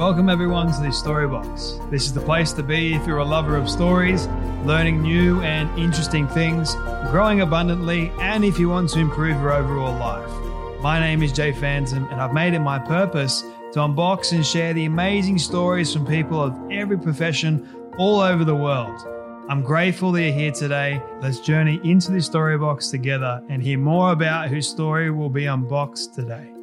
[0.00, 1.90] Welcome everyone to the Storybox.
[1.90, 4.28] This is the place to be if you're a lover of stories,
[4.64, 6.74] learning new and interesting things,
[7.10, 10.80] growing abundantly, and if you want to improve your overall life.
[10.80, 14.72] My name is Jay Phantom, and I've made it my purpose to unbox and share
[14.72, 19.06] the amazing stories from people of every profession all over the world.
[19.50, 21.02] I'm grateful that you're here today.
[21.20, 26.14] Let's journey into the Storybox together and hear more about whose story will be unboxed
[26.14, 26.54] today.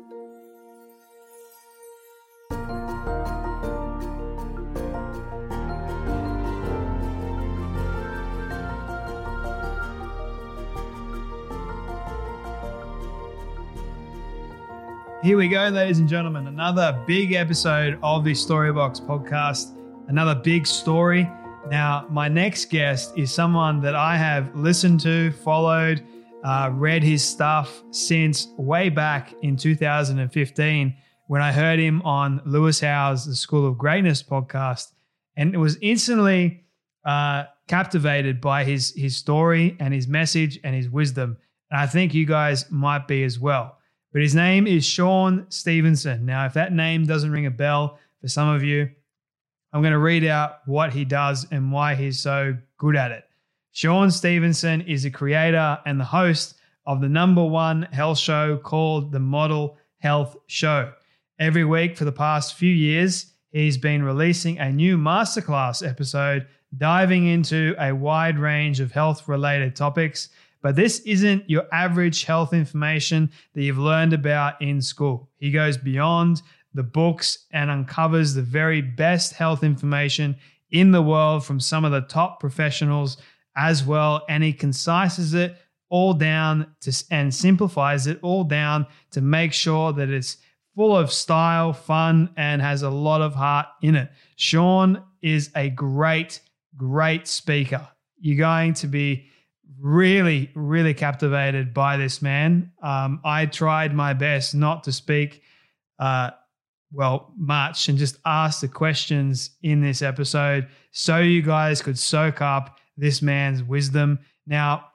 [15.27, 16.47] Here we go, ladies and gentlemen.
[16.47, 19.75] Another big episode of the Storybox podcast.
[20.07, 21.29] Another big story.
[21.69, 26.01] Now, my next guest is someone that I have listened to, followed,
[26.45, 30.95] uh, read his stuff since way back in 2015
[31.27, 34.93] when I heard him on Lewis Howes' The School of Greatness podcast.
[35.35, 36.63] And it was instantly
[37.03, 41.35] uh, captivated by his, his story and his message and his wisdom.
[41.69, 43.76] And I think you guys might be as well
[44.17, 46.25] but his name is Shawn Stevenson.
[46.25, 48.89] Now, if that name doesn't ring a bell for some of you,
[49.71, 53.25] I'm going to read out what he does and why he's so good at it.
[53.73, 56.55] Shawn Stevenson is a creator and the host
[56.87, 60.93] of the number one health show called the Model Health Show.
[61.37, 67.27] Every week for the past few years, he's been releasing a new masterclass episode diving
[67.27, 70.29] into a wide range of health related topics
[70.67, 75.29] but this isn't your average health information that you've learned about in school.
[75.37, 76.41] He goes beyond
[76.73, 80.35] the books and uncovers the very best health information
[80.69, 83.15] in the world from some of the top professionals
[83.55, 84.25] as well.
[84.27, 85.55] And he concises it
[85.87, 90.35] all down to, and simplifies it all down to make sure that it's
[90.75, 94.11] full of style, fun, and has a lot of heart in it.
[94.35, 96.41] Shawn is a great,
[96.75, 97.87] great speaker.
[98.19, 99.29] You're going to be
[99.79, 102.71] really, really captivated by this man.
[102.81, 105.41] Um, I tried my best not to speak,
[105.99, 106.31] uh,
[106.91, 112.41] well, much and just ask the questions in this episode so you guys could soak
[112.41, 114.19] up this man's wisdom.
[114.45, 114.87] Now,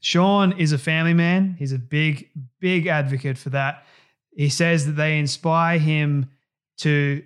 [0.00, 1.56] Shawn is a family man.
[1.58, 2.30] He's a big,
[2.60, 3.84] big advocate for that.
[4.34, 6.30] He says that they inspire him
[6.78, 7.22] to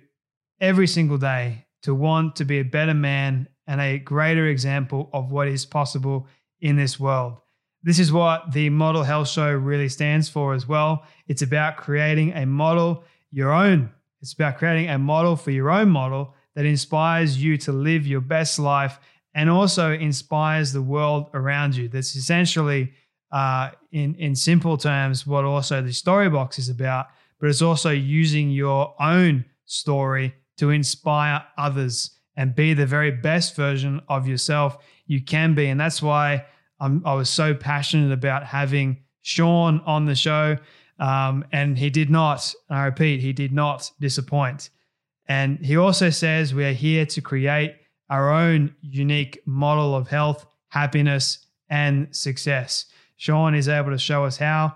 [0.59, 5.31] every single day to want to be a better man and a greater example of
[5.31, 6.27] what is possible
[6.61, 7.37] in this world.
[7.83, 11.05] This is what the Model Health Show really stands for as well.
[11.27, 13.91] It's about creating a model, your own.
[14.21, 18.21] It's about creating a model for your own model that inspires you to live your
[18.21, 18.99] best life
[19.35, 21.87] and also inspires the world around you.
[21.87, 22.91] That's essentially,
[23.31, 27.07] uh, in, in simple terms, what also the story box is about,
[27.39, 33.55] but it's also using your own story to inspire others and be the very best
[33.55, 35.67] version of yourself you can be.
[35.67, 36.45] And that's why
[36.79, 40.57] I'm, i was so passionate about having Shawn on the show.
[40.99, 44.69] Um, and he did not, I repeat, he did not disappoint.
[45.27, 47.75] And he also says we are here to create
[48.09, 52.85] our own unique model of health, happiness, and success.
[53.17, 54.73] Shawn is able to show us how.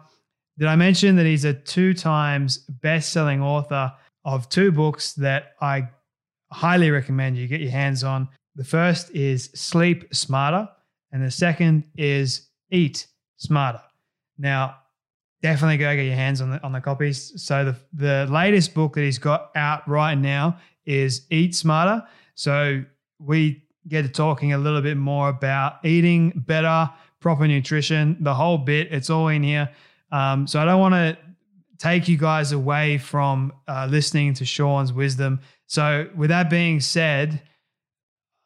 [0.57, 3.93] Did I mention that he's a two times best selling author
[4.25, 5.87] of two books that I
[6.51, 8.27] highly recommend you get your hands on?
[8.55, 10.69] The first is Sleep Smarter,
[11.11, 13.07] and the second is Eat
[13.37, 13.81] Smarter.
[14.37, 14.77] Now,
[15.41, 17.41] definitely go get your hands on the on the copies.
[17.41, 22.05] So the the latest book that he's got out right now is Eat Smarter.
[22.35, 22.83] So
[23.19, 26.89] we get to talking a little bit more about eating better,
[27.19, 28.91] proper nutrition, the whole bit.
[28.91, 29.69] It's all in here.
[30.11, 31.17] Um, so I don't want to
[31.77, 35.39] take you guys away from uh, listening to Shawn's wisdom.
[35.67, 37.41] So with that being said,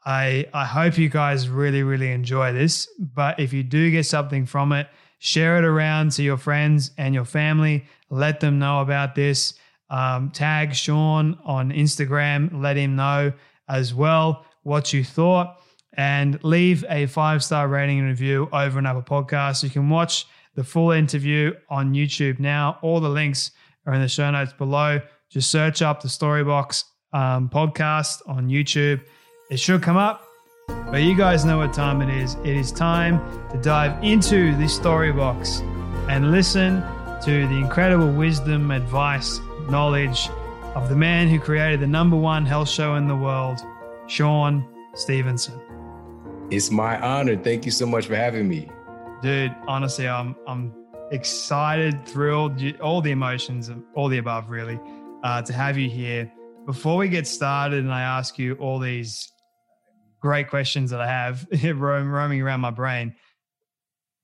[0.05, 2.87] I I hope you guys really really enjoy this.
[2.99, 4.87] But if you do get something from it,
[5.19, 7.85] share it around to your friends and your family.
[8.09, 9.55] Let them know about this.
[9.89, 12.61] Um, tag Shawn on Instagram.
[12.61, 13.33] Let him know
[13.67, 15.61] as well what you thought.
[15.97, 19.63] And leave a five star rating and review over and Apple Podcast.
[19.63, 22.79] You can watch the full interview on YouTube now.
[22.81, 23.51] All the links
[23.85, 24.99] are in the show notes below.
[25.29, 29.01] Just search up the Storybox um, podcast on YouTube.
[29.51, 30.27] It should come up.
[30.67, 32.33] But you guys know what time it is.
[32.43, 33.19] It is time
[33.51, 35.59] to dive into this story box
[36.09, 36.81] and listen
[37.23, 39.39] to the incredible wisdom, advice,
[39.69, 40.29] knowledge
[40.73, 43.59] of the man who created the number one health show in the world,
[44.07, 45.61] Shawn Stevenson.
[46.49, 47.35] It's my honor.
[47.37, 48.67] Thank you so much for having me.
[49.21, 50.73] Dude, honestly, I'm I'm
[51.11, 54.79] excited, thrilled, all the emotions, all the above, really,
[55.23, 56.31] uh, to have you here.
[56.65, 59.31] Before we get started, and I ask you all these
[60.25, 61.45] great questions that I have
[61.79, 63.13] roaming around my brain.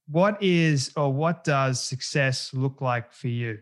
[0.07, 3.59] What is or what does success look like for you?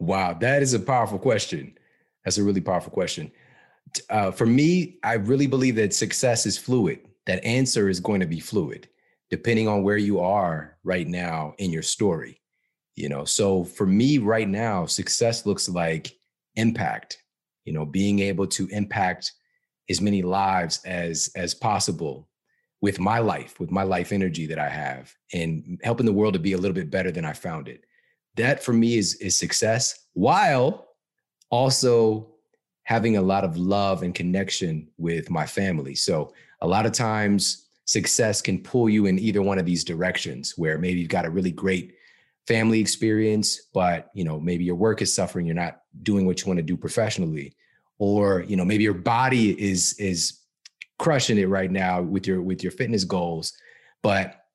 [0.00, 1.78] Wow, that is a powerful question.
[2.24, 3.30] That's a really powerful question.
[4.10, 6.98] Uh, for me, I really believe that success is fluid.
[7.26, 8.88] That answer is going to be fluid,
[9.30, 12.40] depending on where you are right now in your story.
[12.96, 16.10] You know, so for me right now, success looks like
[16.56, 17.18] impact.
[17.64, 19.30] You know, being able to impact
[19.92, 22.28] as many lives as as possible
[22.80, 26.40] with my life, with my life energy that I have, and helping the world to
[26.40, 27.84] be a little bit better than I found it.
[28.34, 30.88] That for me is is success, while
[31.50, 32.32] also
[32.84, 35.94] having a lot of love and connection with my family.
[35.94, 40.54] So a lot of times success can pull you in either one of these directions
[40.56, 41.94] where maybe you've got a really great
[42.46, 46.46] family experience but you know maybe your work is suffering you're not doing what you
[46.46, 47.54] want to do professionally
[48.02, 50.40] or you know maybe your body is is
[50.98, 53.52] crushing it right now with your with your fitness goals
[54.02, 54.46] but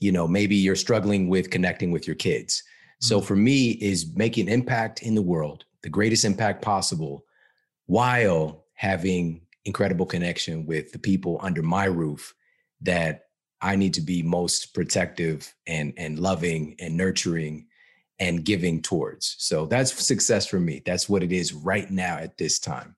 [0.00, 2.62] you know maybe you're struggling with connecting with your kids
[2.98, 3.26] so mm-hmm.
[3.26, 7.26] for me is making impact in the world the greatest impact possible
[7.84, 12.34] while having incredible connection with the people under my roof
[12.80, 13.24] that
[13.60, 17.66] I need to be most protective and and loving and nurturing
[18.20, 19.36] and giving towards.
[19.38, 20.82] So that's success for me.
[20.84, 22.96] That's what it is right now at this time.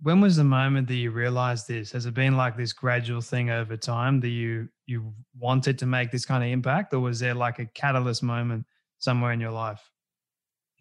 [0.00, 1.90] When was the moment that you realized this?
[1.92, 6.10] Has it been like this gradual thing over time that you you wanted to make
[6.10, 8.64] this kind of impact or was there like a catalyst moment
[8.98, 9.90] somewhere in your life?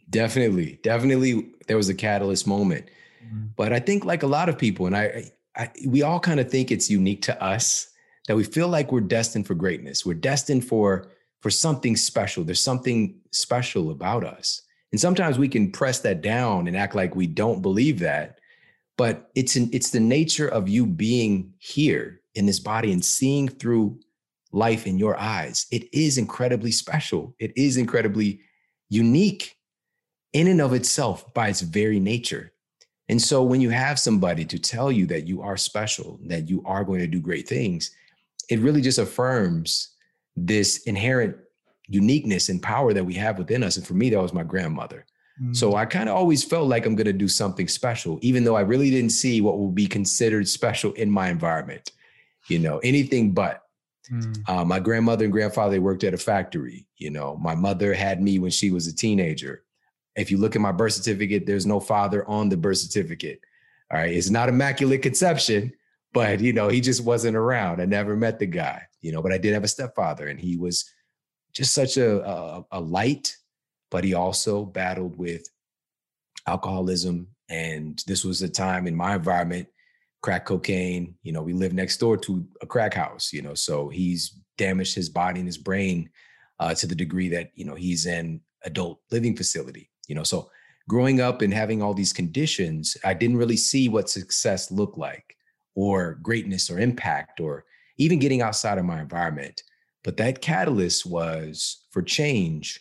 [0.09, 0.79] Definitely.
[0.83, 2.85] Definitely there was a catalyst moment.
[3.25, 3.47] Mm-hmm.
[3.55, 6.49] But I think like a lot of people and I, I we all kind of
[6.49, 7.89] think it's unique to us
[8.27, 10.05] that we feel like we're destined for greatness.
[10.05, 11.09] We're destined for
[11.41, 12.43] for something special.
[12.43, 14.61] There's something special about us.
[14.91, 18.39] And sometimes we can press that down and act like we don't believe that.
[18.97, 23.47] But it's an, it's the nature of you being here in this body and seeing
[23.47, 23.99] through
[24.51, 25.67] life in your eyes.
[25.71, 27.35] It is incredibly special.
[27.37, 28.41] It is incredibly
[28.89, 29.55] unique
[30.33, 32.53] in and of itself by its very nature.
[33.09, 36.61] And so when you have somebody to tell you that you are special, that you
[36.65, 37.91] are going to do great things,
[38.49, 39.95] it really just affirms
[40.37, 41.35] this inherent
[41.87, 43.75] uniqueness and power that we have within us.
[43.75, 45.05] And for me, that was my grandmother.
[45.41, 45.53] Mm-hmm.
[45.53, 48.55] So I kind of always felt like I'm going to do something special, even though
[48.55, 51.91] I really didn't see what would be considered special in my environment.
[52.47, 53.63] You know, anything but.
[54.11, 54.47] Mm.
[54.47, 56.87] Uh, my grandmother and grandfather worked at a factory.
[56.95, 59.63] You know, my mother had me when she was a teenager.
[60.15, 63.41] If you look at my birth certificate, there's no father on the birth certificate.
[63.91, 65.73] All right, it's not immaculate conception,
[66.13, 67.81] but you know, he just wasn't around.
[67.81, 70.57] I never met the guy, you know, but I did have a stepfather and he
[70.57, 70.89] was
[71.53, 73.35] just such a, a, a light,
[73.89, 75.47] but he also battled with
[76.47, 77.27] alcoholism.
[77.49, 79.67] And this was a time in my environment,
[80.21, 83.89] crack cocaine, you know, we live next door to a crack house, you know, so
[83.89, 86.09] he's damaged his body and his brain
[86.59, 90.49] uh, to the degree that, you know, he's in adult living facility, you know, so
[90.89, 95.35] growing up and having all these conditions, I didn't really see what success looked like
[95.75, 97.65] or greatness or impact or
[97.97, 99.63] even getting outside of my environment.
[100.03, 102.79] But that catalyst was for change.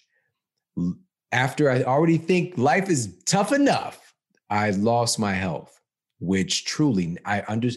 [1.32, 4.14] After I already think life is tough enough,
[4.48, 5.80] I lost my health,
[6.20, 7.70] which truly I under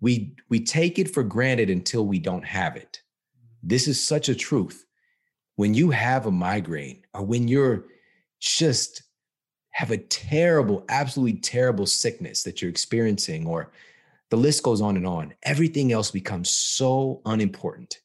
[0.00, 3.02] we we take it for granted until we don't have it.
[3.62, 4.84] This is such a truth.
[5.56, 7.86] When you have a migraine or when you're
[8.40, 9.02] just
[9.70, 13.70] have a terrible, absolutely terrible sickness that you're experiencing, or
[14.30, 15.34] the list goes on and on.
[15.42, 18.00] Everything else becomes so unimportant.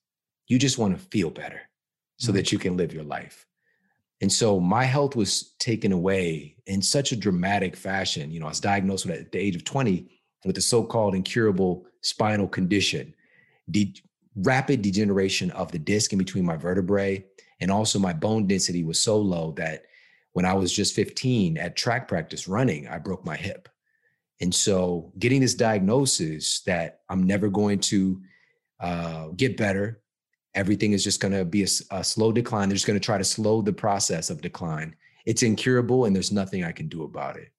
[0.47, 1.61] You just want to feel better
[2.17, 2.37] so mm-hmm.
[2.37, 3.45] that you can live your life.
[4.21, 8.31] And so my health was taken away in such a dramatic fashion.
[8.31, 10.07] You know, I was diagnosed at the age of 20
[10.45, 13.13] with a so-called incurable spinal condition,
[13.69, 13.95] de-
[14.35, 17.25] rapid degeneration of the disc in between my vertebrae.
[17.59, 19.83] And also, my bone density was so low that
[20.33, 23.69] when I was just 15 at track practice running, I broke my hip.
[24.43, 28.21] And so, getting this diagnosis that I'm never going to
[28.81, 30.01] uh, get better,
[30.53, 32.67] everything is just going to be a, a, slow decline.
[32.67, 34.97] They're just going to try to slow the process of decline.
[35.25, 37.53] It's incurable, and there's nothing I can do about it.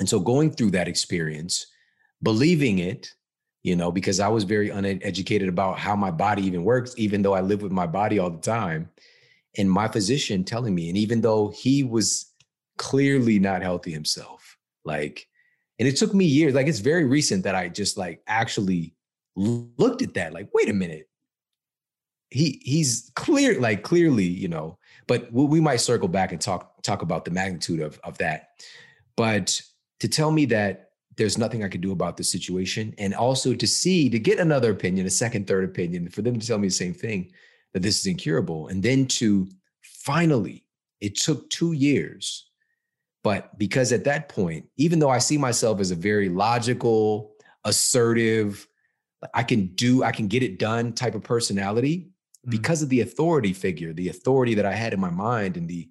[0.00, 1.64] And so, going through that experience,
[2.24, 3.14] believing it,
[3.62, 7.34] you know, because I was very uneducated about how my body even works, even though
[7.34, 8.90] I live with my body all the time.
[9.56, 12.32] And my physician telling me, and even though he was
[12.78, 15.28] clearly not healthy himself, like,
[15.78, 18.94] and it took me years, like, it's very recent that I just like actually
[19.36, 21.08] looked at that, like, wait a minute.
[22.30, 27.02] He he's clear, like clearly, you know, but we might circle back and talk talk
[27.02, 28.48] about the magnitude of of that.
[29.16, 29.60] But
[30.00, 32.94] to tell me that there's nothing I can do about the situation.
[32.98, 36.46] And also to see, to get another opinion, a second, third opinion, for them to
[36.46, 37.30] tell me the same thing,
[37.72, 38.68] that this is incurable.
[38.68, 39.48] And then to
[39.82, 40.64] finally,
[41.00, 42.50] it took two years.
[43.24, 47.32] But because at that point, even though I see myself as a very logical,
[47.64, 48.68] assertive,
[49.32, 52.50] I can do, I can get it done type of personality, mm-hmm.
[52.50, 55.88] because of the authority figure, the authority that I had in my mind, and the,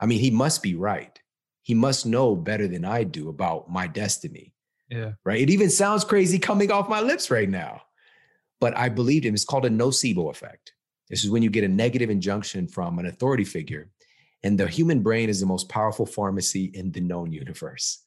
[0.00, 1.20] I mean, he must be right.
[1.62, 4.54] He must know better than I do about my destiny.
[4.88, 5.14] Yeah.
[5.24, 5.40] Right.
[5.40, 7.82] It even sounds crazy coming off my lips right now.
[8.60, 9.34] But I believed him.
[9.34, 10.72] It's called a nocebo effect.
[11.10, 13.90] This is when you get a negative injunction from an authority figure.
[14.46, 18.04] And the human brain is the most powerful pharmacy in the known universe.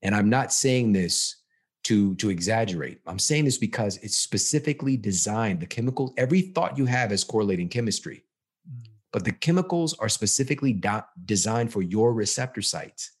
[0.00, 1.36] And I'm not saying this
[1.84, 3.00] to, to exaggerate.
[3.06, 5.60] I'm saying this because it's specifically designed.
[5.60, 8.24] The chemical, every thought you have is correlating chemistry,
[8.66, 8.88] mm.
[9.12, 13.12] but the chemicals are specifically do- designed for your receptor sites.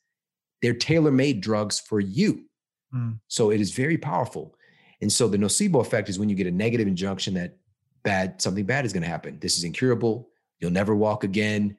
[0.62, 2.46] They're tailor made drugs for you.
[2.94, 3.18] Mm.
[3.28, 4.54] So it is very powerful.
[5.02, 7.58] And so the nocebo effect is when you get a negative injunction that
[8.02, 9.38] bad something bad is going to happen.
[9.40, 10.30] This is incurable.
[10.58, 11.76] You'll never walk again.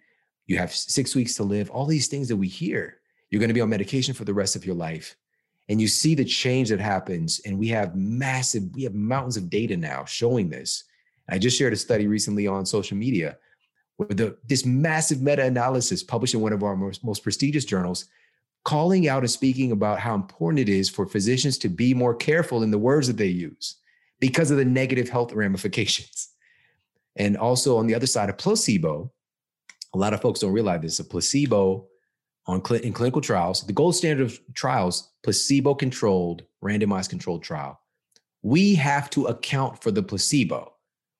[0.47, 1.69] You have six weeks to live.
[1.69, 2.99] All these things that we hear.
[3.29, 5.15] You're going to be on medication for the rest of your life.
[5.69, 7.41] And you see the change that happens.
[7.45, 10.83] And we have massive, we have mountains of data now showing this.
[11.29, 13.37] I just shared a study recently on social media
[13.97, 18.05] with the, this massive meta-analysis published in one of our most, most prestigious journals
[18.65, 22.63] calling out and speaking about how important it is for physicians to be more careful
[22.63, 23.77] in the words that they use
[24.19, 26.29] because of the negative health ramifications.
[27.15, 29.11] And also on the other side, of placebo,
[29.93, 31.87] a lot of folks don't realize this, a placebo
[32.45, 37.79] on cl- in clinical trials, the gold standard of trials, placebo controlled, randomized controlled trial.
[38.41, 40.73] We have to account for the placebo.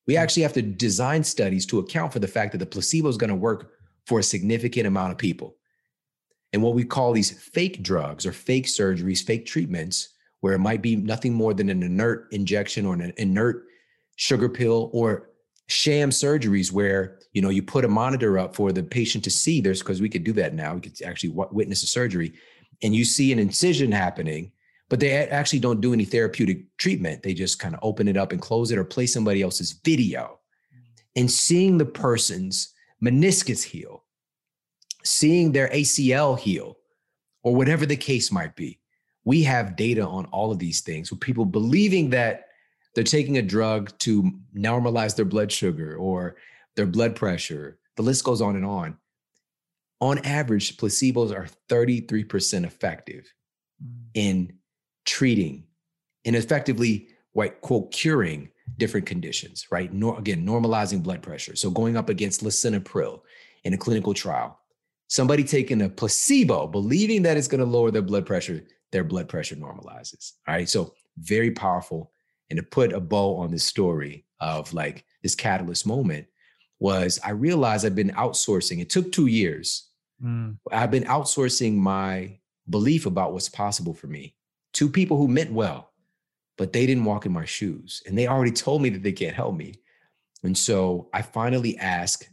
[0.08, 0.20] We hmm.
[0.20, 3.30] actually have to design studies to account for the fact that the placebo is going
[3.30, 3.72] to work
[4.06, 5.56] for a significant amount of people
[6.54, 10.10] and what we call these fake drugs or fake surgeries, fake treatments,
[10.42, 13.66] where it might be nothing more than an inert injection or an inert
[14.16, 15.32] sugar pill or
[15.68, 19.62] sham surgeries where you know you put a monitor up for the patient to see.
[19.62, 20.76] There's because we could do that now.
[20.76, 22.34] We could actually witness a surgery
[22.82, 24.52] and you see an incision happening
[24.90, 27.24] but they actually don't do any therapeutic treatment.
[27.24, 30.40] They just kind of open it up and close it or play somebody else's video.
[30.72, 31.02] Mm.
[31.16, 34.04] And seeing the person's meniscus heal
[35.04, 36.78] seeing their ACL heal,
[37.44, 38.80] or whatever the case might be.
[39.26, 42.46] We have data on all of these things with people believing that
[42.96, 46.36] they're taking a drug to normalize their blood sugar or
[46.76, 47.80] their blood pressure.
[47.96, 48.98] The list goes on and on.
[50.02, 53.32] On average, placebos are 33% effective
[53.84, 53.90] mm.
[54.14, 54.54] in
[55.06, 55.64] treating
[56.26, 59.92] and effectively, what quote, curing different conditions, right?
[59.92, 61.56] Nor, again, normalizing blood pressure.
[61.56, 63.22] So going up against lisinopril
[63.64, 64.60] in a clinical trial,
[65.08, 69.28] somebody taking a placebo, believing that it's going to lower their blood pressure, their blood
[69.28, 70.34] pressure normalizes.
[70.48, 70.70] All right.
[70.70, 72.13] So very powerful.
[72.50, 76.28] And to put a bow on this story of like this catalyst moment
[76.80, 78.82] was I realized I've been outsourcing.
[78.82, 79.90] It took two years.
[80.24, 80.58] Mm.
[80.72, 84.36] I've been outsourcing my belief about what's possible for me
[84.74, 85.92] to people who meant well,
[86.58, 88.04] but they didn't walk in my shoes.
[88.06, 89.76] And they already told me that they can't help me.
[90.44, 92.30] And so I finally asked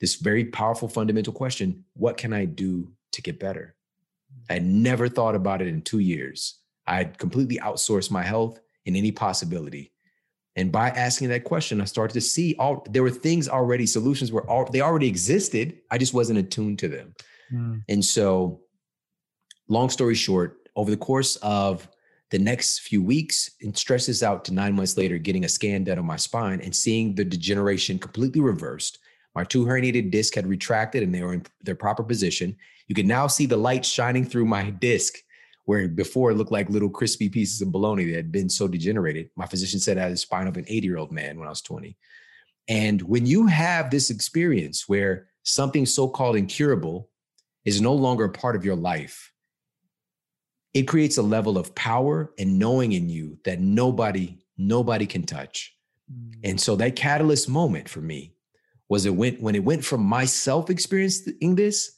[0.00, 3.74] this very powerful fundamental question what can I do to get better?
[4.50, 6.60] I had never thought about it in two years.
[6.86, 9.92] I had completely outsourced my health in any possibility.
[10.56, 14.32] And by asking that question, I started to see all there were things already, solutions
[14.32, 15.78] were all they already existed.
[15.90, 17.14] I just wasn't attuned to them.
[17.52, 17.82] Mm.
[17.88, 18.60] And so,
[19.68, 21.88] long story short, over the course of
[22.30, 25.98] the next few weeks, it stretches out to nine months later, getting a scan done
[25.98, 28.98] on my spine and seeing the degeneration completely reversed
[29.38, 32.56] my two herniated discs had retracted and they were in their proper position.
[32.88, 35.14] You can now see the light shining through my disc
[35.68, 39.28] where before it looked like little crispy pieces of bologna that had been so degenerated.
[39.36, 41.50] My physician said I had the spine of an 80 year old man when I
[41.50, 41.94] was 20.
[42.68, 47.10] And when you have this experience where something so called incurable
[47.66, 49.30] is no longer a part of your life,
[50.72, 55.76] it creates a level of power and knowing in you that nobody, nobody can touch.
[56.10, 56.32] Mm.
[56.44, 58.32] And so that catalyst moment for me
[58.88, 61.92] was it went when it went from myself experiencing this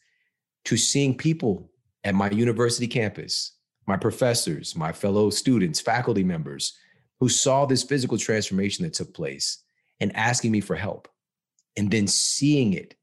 [0.65, 1.71] to seeing people
[2.03, 3.53] at my university campus
[3.91, 6.79] my professors, my fellow students, faculty members
[7.19, 9.65] who saw this physical transformation that took place
[9.99, 11.09] and asking me for help.
[11.77, 12.95] And then seeing it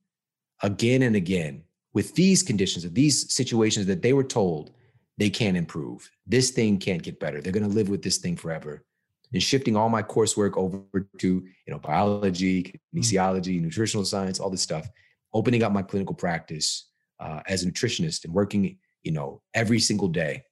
[0.63, 1.63] again and again
[1.93, 4.71] with these conditions, of these situations that they were told
[5.17, 6.09] they can't improve.
[6.25, 7.41] This thing can't get better.
[7.41, 8.85] They're going to live with this thing forever.
[9.33, 10.85] And shifting all my coursework over
[11.17, 12.79] to, you know, biology, mm.
[12.95, 14.87] kinesiology, nutritional science, all this stuff,
[15.33, 16.89] opening up my clinical practice
[17.19, 20.43] uh, as a nutritionist and working, you know, every single day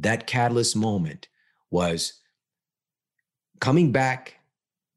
[0.00, 1.28] that catalyst moment
[1.70, 2.20] was
[3.60, 4.40] coming back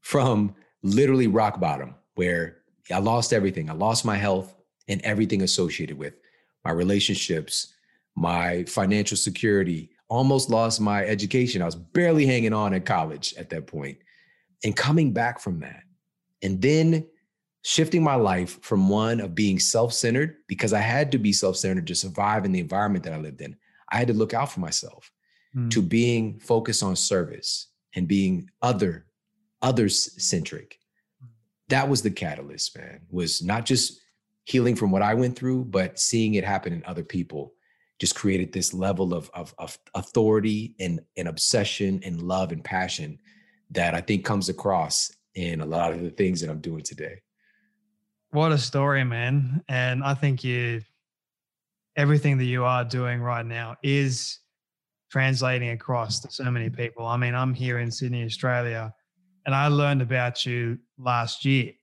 [0.02, 2.58] from literally rock bottom, where
[2.92, 3.70] I lost everything.
[3.70, 4.56] I lost my health
[4.88, 6.16] and everything associated with
[6.66, 7.74] my relationships,
[8.16, 11.62] my financial security, almost lost my education.
[11.62, 13.98] I was barely hanging on at college at that point.
[14.64, 15.84] And coming back from that,
[16.42, 17.06] and then
[17.62, 21.56] shifting my life from one of being self centered, because I had to be self
[21.56, 23.56] centered to survive in the environment that I lived in,
[23.92, 25.12] I had to look out for myself
[25.56, 25.70] mm.
[25.72, 29.06] to being focused on service and being other,
[29.62, 30.80] others centric.
[31.24, 31.30] Mm.
[31.70, 34.00] That was the catalyst, man, was not just
[34.46, 37.54] healing from what I went through, but seeing it happen in other people
[38.00, 43.20] just created this level of, of, of authority and, and obsession and love and passion
[43.72, 47.22] that I think comes across in a lot of the things that I'm doing today.
[48.32, 49.64] What a story, man.
[49.68, 50.82] And I think you
[52.00, 54.40] everything that you are doing right now is
[55.12, 57.06] translating across to so many people.
[57.06, 58.94] I mean, I'm here in Sydney, Australia,
[59.46, 61.74] and I learned about you last year.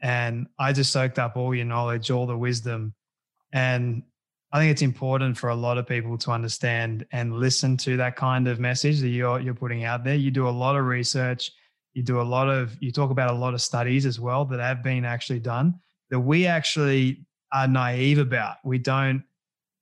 [0.00, 2.94] And I just soaked up all your knowledge, all the wisdom.
[3.52, 4.04] And
[4.52, 8.14] I think it's important for a lot of people to understand and listen to that
[8.14, 10.14] kind of message that you're you're putting out there.
[10.14, 11.50] You do a lot of research,
[11.94, 14.60] you do a lot of you talk about a lot of studies as well that
[14.60, 15.74] have been actually done
[16.10, 18.56] that we actually are naive about.
[18.62, 19.24] We don't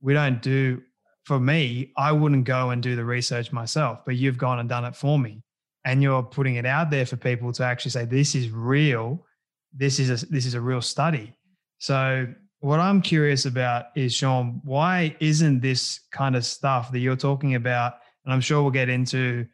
[0.06, 0.80] we don't do
[1.24, 4.84] for me i wouldn't go and do the research myself but you've gone and done
[4.84, 5.42] it for me.
[5.84, 9.24] And you're putting it out there for people to actually say this is real.
[9.72, 11.36] This is a this is a real study.
[11.78, 12.26] So
[12.60, 17.54] what i'm curious about is shawn why isn't this kind of stuff that you're talking
[17.54, 19.46] about and i'm sure we'll get into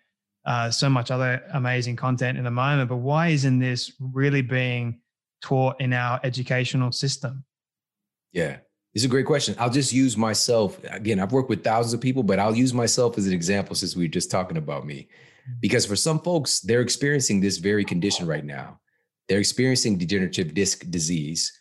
[0.46, 5.00] uh, so much other amazing content in a moment but why isn't this really being
[5.42, 7.44] taught in our educational system?
[8.32, 8.58] Yeah
[8.94, 9.54] it's a great question.
[9.58, 10.78] I'll just use myself.
[10.90, 13.96] Again, I've worked with thousands of people, but I'll use myself as an example since
[13.96, 15.08] we were just talking about me.
[15.48, 15.52] Mm-hmm.
[15.60, 18.80] Because for some folks, they're experiencing this very condition right now.
[19.28, 21.52] They're experiencing degenerative disc disease.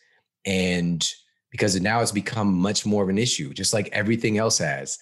[0.45, 1.07] And
[1.51, 4.97] because now it's become much more of an issue, just like everything else has.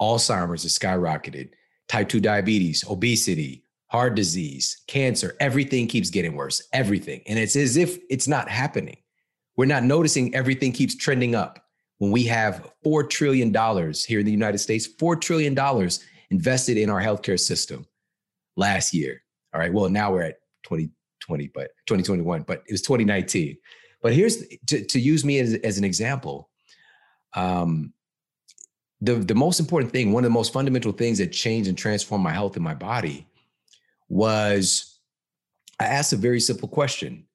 [0.00, 1.50] Alzheimer's has skyrocketed,
[1.88, 6.62] type 2 diabetes, obesity, heart disease, cancer, everything keeps getting worse.
[6.72, 7.22] Everything.
[7.26, 8.98] And it's as if it's not happening.
[9.56, 11.62] We're not noticing everything keeps trending up
[12.00, 13.52] when we have $4 trillion
[13.94, 15.54] here in the United States, $4 trillion
[16.30, 17.86] invested in our healthcare system
[18.56, 19.22] last year.
[19.52, 19.70] All right.
[19.70, 23.58] Well, now we're at 2020, but 2021, but it was 2019.
[24.02, 26.48] But here's to, to use me as, as an example.
[27.34, 27.92] Um,
[29.02, 32.24] the, the most important thing, one of the most fundamental things that changed and transformed
[32.24, 33.26] my health and my body
[34.08, 34.98] was
[35.78, 37.26] I asked a very simple question.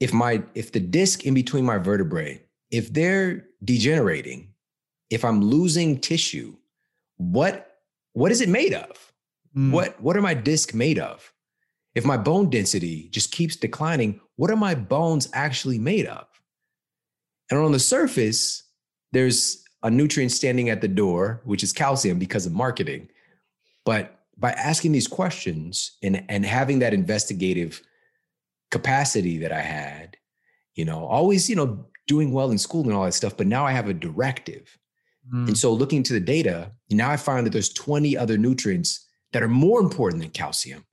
[0.00, 4.52] If my if the disc in between my vertebrae if they're degenerating,
[5.10, 6.56] if I'm losing tissue,
[7.16, 7.66] what
[8.12, 9.12] what is it made of?
[9.56, 9.72] Mm.
[9.72, 11.32] What what are my discs made of?
[11.94, 16.26] If my bone density just keeps declining, what are my bones actually made of?
[17.50, 18.62] And on the surface,
[19.12, 23.08] there's a nutrient standing at the door, which is calcium because of marketing.
[23.84, 27.82] But by asking these questions and, and having that investigative
[28.70, 30.16] capacity that I had,
[30.74, 33.64] you know, always, you know, doing well in school and all that stuff, but now
[33.64, 34.76] I have a directive.
[35.32, 35.46] Mm.
[35.46, 39.44] And so looking to the data, now I find that there's 20 other nutrients that
[39.44, 40.84] are more important than calcium.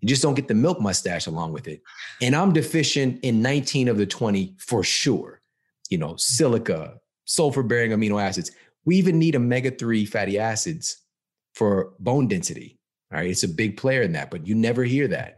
[0.00, 1.82] You just don't get the milk mustache along with it.
[2.22, 5.42] And I'm deficient in 19 of the 20 for sure.
[5.90, 6.94] You know, silica,
[7.26, 8.50] sulfur bearing amino acids.
[8.86, 10.96] We even need omega 3 fatty acids
[11.52, 12.78] for bone density.
[13.12, 13.28] All right.
[13.28, 15.37] It's a big player in that, but you never hear that.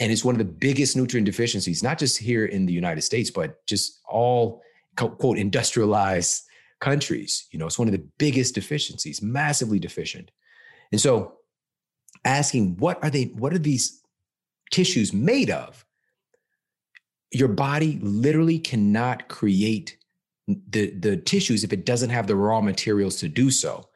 [0.00, 3.30] And it's one of the biggest nutrient deficiencies, not just here in the United States,
[3.30, 4.62] but just all
[4.96, 6.44] quote industrialized
[6.80, 7.46] countries.
[7.50, 10.30] You know, it's one of the biggest deficiencies, massively deficient.
[10.92, 11.34] And so
[12.24, 14.02] asking what are they, what are these
[14.70, 15.84] tissues made of?
[17.32, 19.98] Your body literally cannot create
[20.46, 23.88] the, the tissues if it doesn't have the raw materials to do so.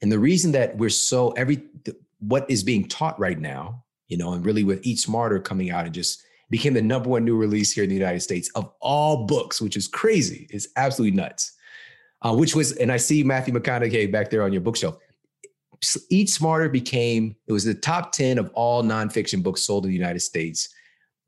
[0.00, 1.62] And the reason that we're so every
[2.20, 5.86] what is being taught right now, you know, and really with Eat Smarter coming out
[5.86, 9.24] and just became the number one new release here in the United States of all
[9.24, 10.48] books, which is crazy.
[10.50, 11.56] It's absolutely nuts.
[12.22, 14.98] Uh, which was, and I see Matthew McConaughey back there on your bookshelf.
[16.10, 19.96] Eat Smarter became, it was the top 10 of all nonfiction books sold in the
[19.96, 20.68] United States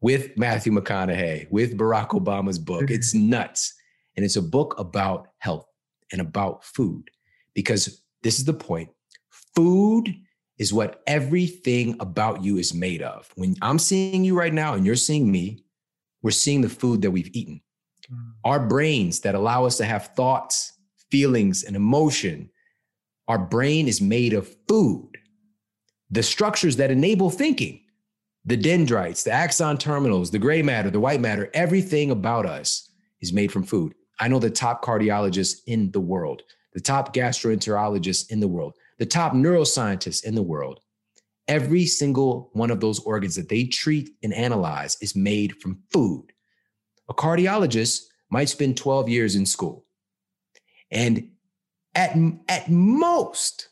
[0.03, 2.83] with Matthew McConaughey, with Barack Obama's book.
[2.83, 2.95] Mm-hmm.
[2.95, 3.73] It's nuts.
[4.17, 5.67] And it's a book about health
[6.11, 7.09] and about food
[7.55, 8.91] because this is the point.
[9.55, 10.15] Food
[10.63, 13.29] is what everything about you is made of.
[13.35, 15.65] When I'm seeing you right now and you're seeing me,
[16.23, 17.61] we're seeing the food that we've eaten.
[18.09, 18.35] Mm.
[18.45, 20.73] Our brains that allow us to have thoughts,
[21.11, 22.49] feelings, and emotion,
[23.27, 25.11] our brain is made of food.
[26.13, 27.81] The structures that enable thinking,
[28.45, 32.89] the dendrites, the axon terminals, the gray matter, the white matter, everything about us
[33.21, 33.95] is made from food.
[34.21, 39.07] I know the top cardiologists in the world, the top gastroenterologists in the world, the
[39.07, 40.79] top neuroscientists in the world,
[41.49, 46.27] every single one of those organs that they treat and analyze is made from food.
[47.09, 49.85] A cardiologist might spend 12 years in school.
[50.93, 51.31] And
[51.97, 52.17] at,
[52.49, 53.71] at most,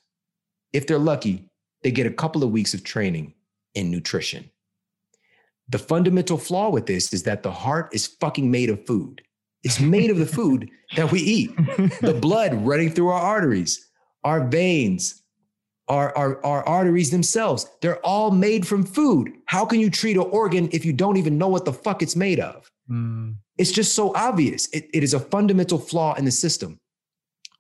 [0.72, 1.48] if they're lucky,
[1.84, 3.32] they get a couple of weeks of training
[3.76, 4.50] in nutrition.
[5.68, 9.22] The fundamental flaw with this is that the heart is fucking made of food.
[9.62, 11.56] It's made of the food that we eat,
[12.00, 13.86] the blood running through our arteries,
[14.24, 15.19] our veins,
[15.90, 19.32] our, our, our arteries themselves, they're all made from food.
[19.46, 22.16] How can you treat an organ if you don't even know what the fuck it's
[22.16, 22.70] made of?
[22.88, 23.34] Mm.
[23.58, 24.68] It's just so obvious.
[24.72, 26.78] It, it is a fundamental flaw in the system.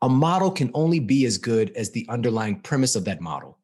[0.02, 3.58] A model can only be as good as the underlying premise of that model.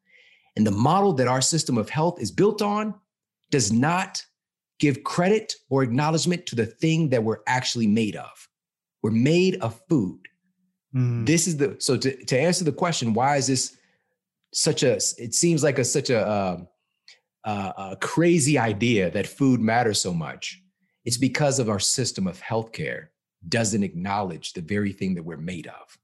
[0.55, 2.93] And the model that our system of health is built on
[3.49, 4.21] does not
[4.79, 8.49] give credit or acknowledgement to the thing that we're actually made of.
[9.01, 10.19] We're made of food.
[10.93, 11.25] Mm.
[11.25, 13.77] This is the so to, to answer the question, why is this
[14.53, 16.57] such a it seems like a such a, uh,
[17.43, 20.61] uh, a crazy idea that food matters so much.
[21.05, 23.07] It's because of our system of healthcare
[23.47, 25.97] doesn't acknowledge the very thing that we're made of.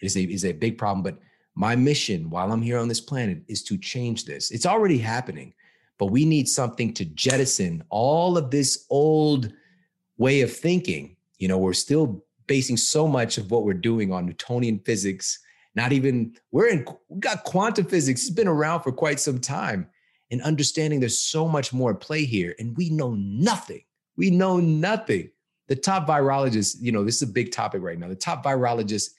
[0.00, 1.18] It is a, is a big problem but
[1.58, 4.50] my mission while i'm here on this planet is to change this.
[4.50, 5.54] It's already happening
[5.98, 9.52] but we need something to jettison all of this old
[10.18, 11.16] way of thinking.
[11.38, 15.40] You know we're still basing so much of what we're doing on newtonian physics
[15.76, 19.86] not even we're in we got quantum physics it's been around for quite some time
[20.32, 23.82] and understanding there's so much more at play here and we know nothing
[24.16, 25.30] we know nothing.
[25.68, 29.10] The top virologist you know this is a big topic right now the top virologist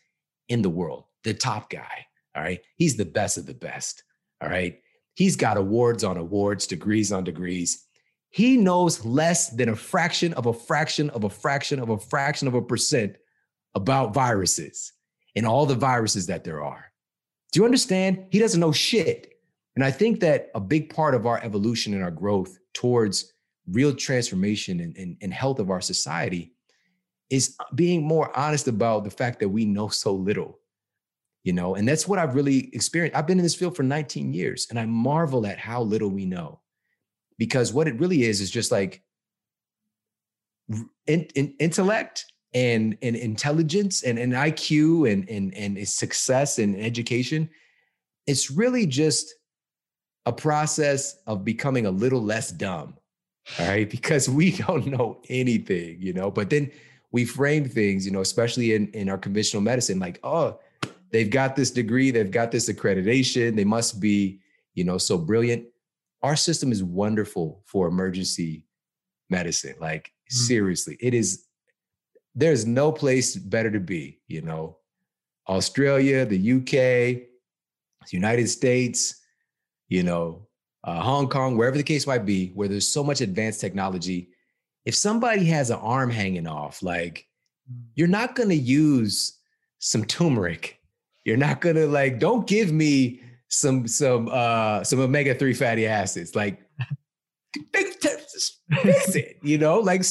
[0.50, 2.62] in the world the top guy all right?
[2.76, 4.04] He's the best of the best
[4.41, 4.80] all right?
[5.13, 7.86] He's got awards on awards degrees on degrees.
[8.30, 12.48] He knows less than a fraction of a fraction of a fraction of a fraction
[12.48, 13.17] of a percent
[13.76, 14.93] about viruses
[15.38, 16.91] and all the viruses that there are.
[17.54, 18.26] Do you understand?
[18.32, 19.39] He doesn't know shit.
[19.76, 23.34] And I think that a big part of our evolution and our growth towards
[23.69, 26.54] real transformation and, and, and health of our society
[27.30, 30.60] is being more honest about the fact that we know so little
[31.43, 34.34] you know and that's what i've really experienced i've been in this field for 19
[34.34, 36.62] years and i marvel at how little we know
[37.38, 39.04] because what it really is is just like
[41.06, 47.50] in, in, intellect and and intelligence and, and IQ and and and success and education,
[48.26, 49.34] it's really just
[50.26, 52.96] a process of becoming a little less dumb.
[53.60, 53.90] All right.
[53.98, 56.72] Because we don't know anything, you know, but then
[57.12, 60.60] we frame things, you know, especially in, in our conventional medicine, like, oh,
[61.12, 64.40] they've got this degree, they've got this accreditation, they must be,
[64.74, 65.66] you know, so brilliant.
[66.22, 68.66] Our system is wonderful for emergency
[69.30, 69.76] medicine.
[69.80, 70.36] Like, mm-hmm.
[70.36, 71.47] seriously, it is
[72.38, 74.78] there's no place better to be, you know.
[75.50, 79.21] Australia, the UK, the United States,
[79.89, 80.47] you know,
[80.84, 84.30] uh, Hong Kong, wherever the case might be, where there's so much advanced technology.
[84.86, 87.26] If somebody has an arm hanging off, like
[87.71, 87.82] mm.
[87.95, 89.39] you're not going to use
[89.80, 90.80] some turmeric.
[91.26, 95.88] You're not going to like, don't give me some some uh some omega 3 fatty
[95.88, 96.60] acids like
[97.73, 100.04] fix it you know like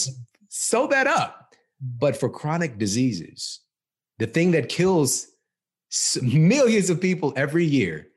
[0.49, 1.46] sew that up
[1.81, 3.61] but for chronic diseases,
[4.19, 5.29] the thing that kills
[6.23, 8.09] millions of people every year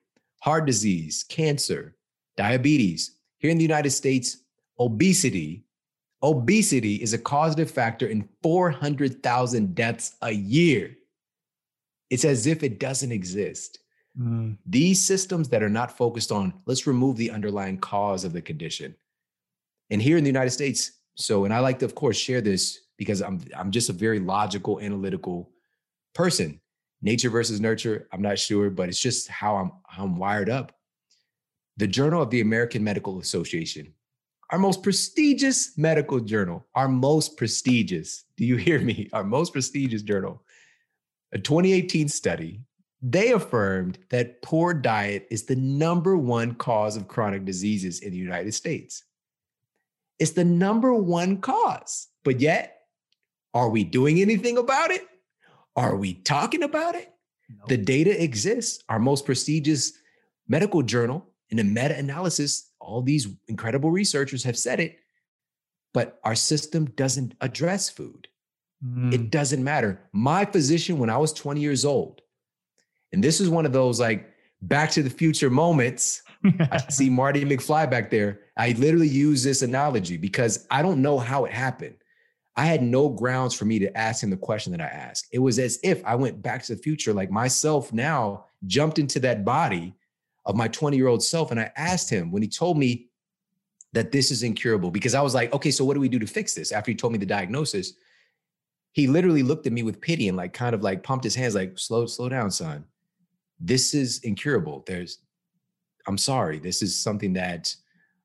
[0.41, 1.95] heart disease, cancer,
[2.37, 3.17] diabetes.
[3.39, 4.37] Here in the United States,
[4.79, 5.65] obesity.
[6.23, 10.95] Obesity is a causative factor in 400,000 deaths a year.
[12.09, 13.79] It's as if it doesn't exist.
[14.19, 14.57] Mm.
[14.65, 18.95] These systems that are not focused on, let's remove the underlying cause of the condition.
[19.89, 22.79] And here in the United States, so, and I like to, of course, share this
[22.99, 25.49] because I'm I'm just a very logical, analytical
[26.13, 26.61] person.
[27.01, 30.73] Nature versus nurture, I'm not sure, but it's just how I'm how I'm wired up.
[31.77, 33.93] The Journal of the American Medical Association,
[34.49, 38.25] our most prestigious medical journal, our most prestigious.
[38.35, 39.09] Do you hear me?
[39.13, 40.43] Our most prestigious journal.
[41.31, 42.59] A 2018 study,
[43.01, 48.17] they affirmed that poor diet is the number one cause of chronic diseases in the
[48.17, 49.05] United States.
[50.17, 52.07] It's the number one cause.
[52.25, 52.78] But yet,
[53.53, 55.07] are we doing anything about it?
[55.75, 57.13] Are we talking about it?
[57.49, 57.63] No.
[57.67, 58.83] The data exists.
[58.89, 59.93] Our most prestigious
[60.47, 64.97] medical journal in a meta analysis, all these incredible researchers have said it,
[65.93, 68.27] but our system doesn't address food.
[68.85, 69.13] Mm.
[69.13, 69.99] It doesn't matter.
[70.11, 72.21] My physician, when I was 20 years old,
[73.11, 74.29] and this is one of those like
[74.61, 76.21] back to the future moments.
[76.43, 78.41] I see Marty McFly back there.
[78.57, 81.95] I literally use this analogy because I don't know how it happened.
[82.59, 85.29] I had no grounds for me to ask him the question that I asked.
[85.31, 89.17] It was as if I went back to the future, like myself now jumped into
[89.21, 89.95] that body
[90.45, 91.51] of my 20 year old self.
[91.51, 93.07] And I asked him when he told me
[93.93, 96.27] that this is incurable, because I was like, okay, so what do we do to
[96.27, 96.73] fix this?
[96.73, 97.93] After he told me the diagnosis,
[98.91, 101.55] he literally looked at me with pity and like kind of like pumped his hands,
[101.55, 102.83] like, slow, slow down, son.
[103.61, 104.83] This is incurable.
[104.85, 105.19] There's,
[106.07, 106.59] I'm sorry.
[106.59, 107.73] This is something that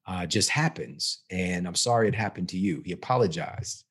[0.09, 1.21] uh, just happens.
[1.31, 2.83] And I'm sorry it happened to you.
[2.85, 3.85] He apologized.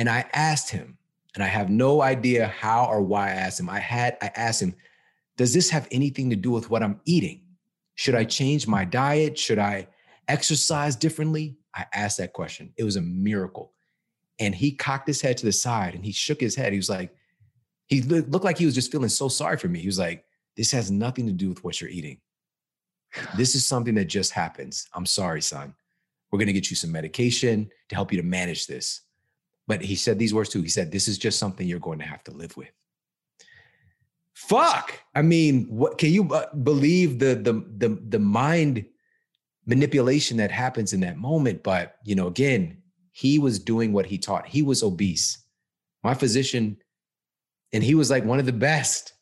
[0.00, 0.96] And I asked him,
[1.34, 3.68] and I have no idea how or why I asked him.
[3.68, 4.74] I had, I asked him,
[5.36, 7.42] does this have anything to do with what I'm eating?
[7.96, 9.38] Should I change my diet?
[9.38, 9.88] Should I
[10.26, 11.58] exercise differently?
[11.74, 12.72] I asked that question.
[12.78, 13.74] It was a miracle.
[14.38, 16.72] And he cocked his head to the side and he shook his head.
[16.72, 17.14] He was like,
[17.86, 19.80] he looked like he was just feeling so sorry for me.
[19.80, 20.24] He was like,
[20.56, 22.22] this has nothing to do with what you're eating.
[23.36, 24.88] This is something that just happens.
[24.94, 25.74] I'm sorry, son.
[26.32, 29.02] We're going to get you some medication to help you to manage this.
[29.66, 30.62] But he said these words too.
[30.62, 32.70] He said, This is just something you're going to have to live with.
[34.34, 34.98] Fuck.
[35.14, 38.86] I mean, what can you uh, believe the the the the mind
[39.66, 41.62] manipulation that happens in that moment?
[41.62, 44.46] But you know, again, he was doing what he taught.
[44.46, 45.44] He was obese.
[46.02, 46.78] My physician,
[47.72, 49.12] and he was like one of the best.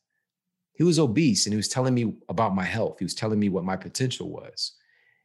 [0.75, 3.01] He was obese and he was telling me about my health.
[3.01, 4.75] He was telling me what my potential was.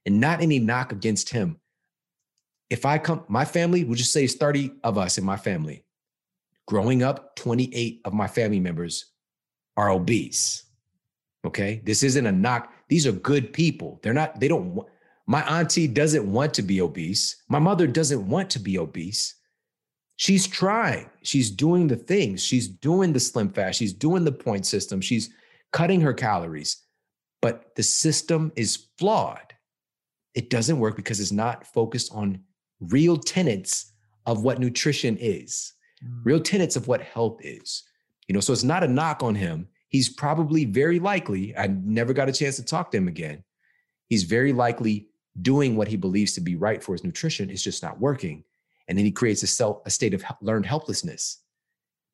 [0.05, 1.59] And not any knock against him.
[2.69, 5.85] If I come, my family, we'll just say it's 30 of us in my family.
[6.67, 9.11] Growing up, 28 of my family members
[9.75, 10.63] are obese.
[11.45, 11.81] Okay.
[11.83, 12.73] This isn't a knock.
[12.87, 13.99] These are good people.
[14.01, 14.85] They're not, they don't
[15.25, 17.43] my auntie doesn't want to be obese.
[17.47, 19.35] My mother doesn't want to be obese.
[20.17, 21.09] She's trying.
[21.23, 22.43] She's doing the things.
[22.43, 23.79] She's doing the slim fast.
[23.79, 25.01] She's doing the point system.
[25.01, 25.29] She's
[25.71, 26.83] cutting her calories.
[27.41, 29.53] But the system is flawed.
[30.35, 32.41] It doesn't work because it's not focused on
[32.91, 33.91] real tenets
[34.25, 36.19] of what nutrition is, mm.
[36.23, 37.83] real tenets of what health is.
[38.27, 39.67] You know, so it's not a knock on him.
[39.89, 43.43] He's probably very likely, I never got a chance to talk to him again.
[44.07, 45.07] He's very likely
[45.41, 47.49] doing what he believes to be right for his nutrition.
[47.49, 48.43] It's just not working.
[48.87, 51.39] And then he creates a self a state of learned helplessness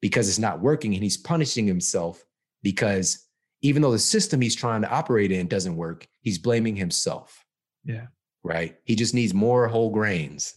[0.01, 2.23] because it's not working and he's punishing himself
[2.63, 3.27] because
[3.61, 7.45] even though the system he's trying to operate in doesn't work, he's blaming himself.
[7.83, 8.07] Yeah.
[8.43, 8.77] Right.
[8.85, 10.55] He just needs more whole grains.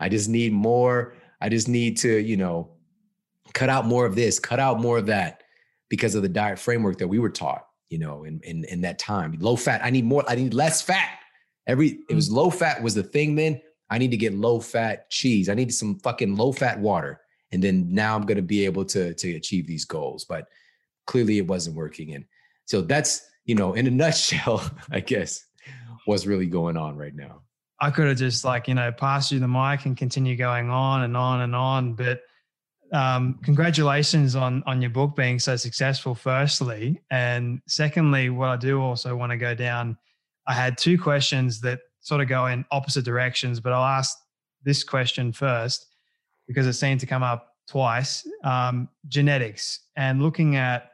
[0.00, 1.14] I just need more.
[1.40, 2.70] I just need to, you know,
[3.52, 5.42] cut out more of this, cut out more of that
[5.88, 8.98] because of the diet framework that we were taught, you know, in in, in that
[8.98, 9.36] time.
[9.40, 9.84] Low fat.
[9.84, 11.18] I need more, I need less fat.
[11.66, 12.14] Every it mm.
[12.14, 13.60] was low fat was the thing then.
[13.90, 15.48] I need to get low fat cheese.
[15.48, 17.20] I need some fucking low fat water.
[17.52, 20.24] And then now I'm going to be able to to achieve these goals.
[20.24, 20.48] But
[21.06, 22.14] clearly it wasn't working.
[22.14, 22.24] And
[22.64, 25.44] so that's, you know, in a nutshell, I guess,
[26.06, 27.42] what's really going on right now.
[27.84, 31.02] I could have just like, you know, passed you the mic and continue going on
[31.02, 31.92] and on and on.
[31.92, 32.22] But
[32.94, 37.02] um, congratulations on on your book being so successful, firstly.
[37.10, 39.98] And secondly, what I do also want to go down,
[40.46, 44.16] I had two questions that sort of go in opposite directions, but I'll ask
[44.62, 45.86] this question first
[46.48, 48.26] because it seemed to come up twice.
[48.44, 50.92] Um, genetics and looking at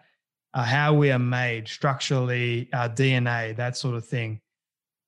[0.54, 4.40] uh, how we are made structurally, our DNA, that sort of thing.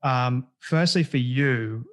[0.02, 1.86] Um, firstly, for you,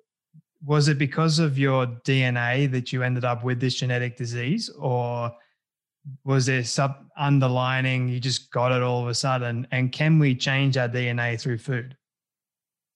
[0.65, 5.31] was it because of your DNA that you ended up with this genetic disease, or
[6.23, 9.67] was there some underlining you just got it all of a sudden?
[9.71, 11.95] And can we change our DNA through food?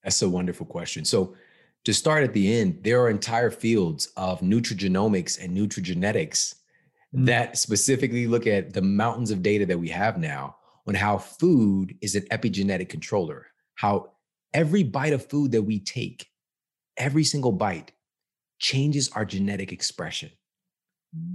[0.04, 1.06] That's a wonderful question.
[1.06, 1.36] So,
[1.86, 6.56] to start at the end, there are entire fields of nutrigenomics and nutrigenetics
[7.14, 7.26] mm.
[7.26, 10.56] that specifically look at the mountains of data that we have now
[10.88, 14.13] on how food is an epigenetic controller, how
[14.54, 16.28] every bite of food that we take,
[16.98, 17.92] every single bite
[18.60, 20.32] changes our genetic expression.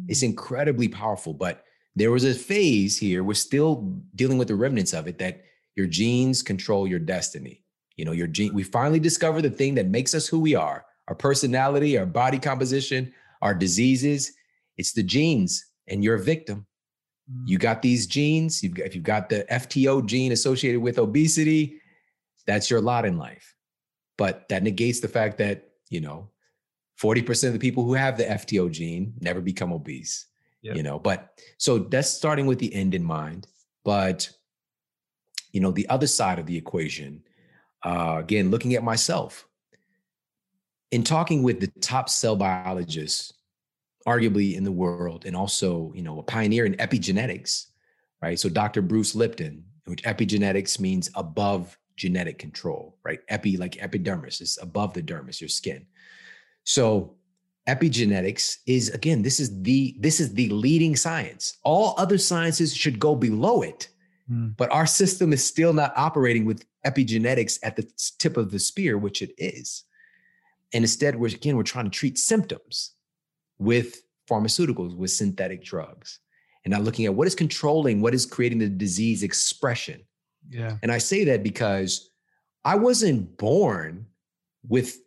[0.08, 0.30] It's mm.
[0.30, 5.08] incredibly powerful, but there was a phase here, we're still dealing with the remnants of
[5.08, 5.42] it that
[5.74, 7.64] your genes control your destiny.
[7.96, 10.84] You know, your gene, we finally discovered the thing that makes us who we are,
[11.08, 14.32] our personality, our body composition, our diseases.
[14.76, 16.66] It's the genes, and you're a victim.
[17.44, 17.62] You mm.
[17.62, 18.62] got these genes.
[18.62, 21.80] You've got, if you've got the FTO gene associated with obesity,
[22.48, 23.54] that's your lot in life.
[24.16, 26.30] But that negates the fact that, you know,
[27.00, 30.26] 40% of the people who have the FTO gene never become obese.
[30.62, 30.74] Yep.
[30.74, 33.46] You know, but so that's starting with the end in mind.
[33.84, 34.28] But
[35.52, 37.22] you know, the other side of the equation,
[37.84, 39.46] uh, again, looking at myself,
[40.90, 43.32] in talking with the top cell biologists,
[44.06, 47.66] arguably in the world, and also, you know, a pioneer in epigenetics,
[48.22, 48.38] right?
[48.38, 48.82] So Dr.
[48.82, 53.20] Bruce Lipton, which epigenetics means above genetic control, right?
[53.28, 55.84] Epi, like epidermis, is above the dermis, your skin.
[56.64, 57.16] So
[57.68, 61.58] epigenetics is again, this is the this is the leading science.
[61.64, 63.88] All other sciences should go below it.
[64.30, 64.56] Mm.
[64.56, 68.96] But our system is still not operating with epigenetics at the tip of the spear,
[68.96, 69.84] which it is.
[70.72, 72.92] And instead, we're again, we're trying to treat symptoms
[73.58, 76.20] with pharmaceuticals, with synthetic drugs,
[76.64, 80.02] and not looking at what is controlling, what is creating the disease expression.
[80.48, 80.76] Yeah.
[80.82, 82.10] And I say that because
[82.64, 84.06] I wasn't born
[84.66, 84.98] with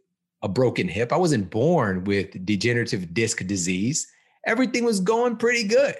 [0.41, 1.13] a broken hip.
[1.13, 4.07] I wasn't born with degenerative disc disease.
[4.45, 5.95] Everything was going pretty good.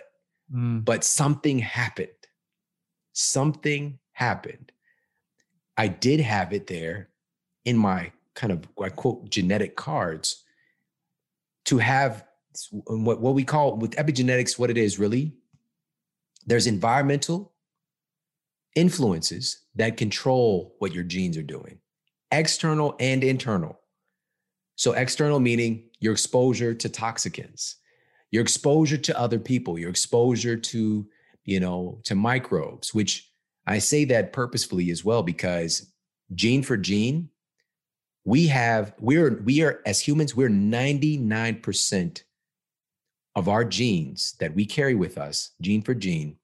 [0.54, 0.84] Mm.
[0.84, 2.10] But something happened.
[3.14, 4.72] Something happened.
[5.78, 7.10] I did have it there
[7.66, 10.44] in my kind of I quote genetic cards
[11.66, 12.26] to have
[12.86, 15.34] what, what we call with epigenetics, what it is really,
[16.46, 17.51] there's environmental
[18.76, 21.80] influences that control what your genes are doing,
[22.32, 23.80] external and internal.
[24.76, 27.76] So, external meaning your exposure to toxicants,
[28.32, 31.08] your exposure to other people, your exposure to,
[31.44, 33.30] you know, to microbes, which
[33.68, 35.92] I say that purposefully as well because
[36.34, 37.30] gene for gene,
[38.24, 42.24] we have, we're, we are, as humans, we're 99%
[43.36, 46.38] of our genes that we carry with us, gene for gene,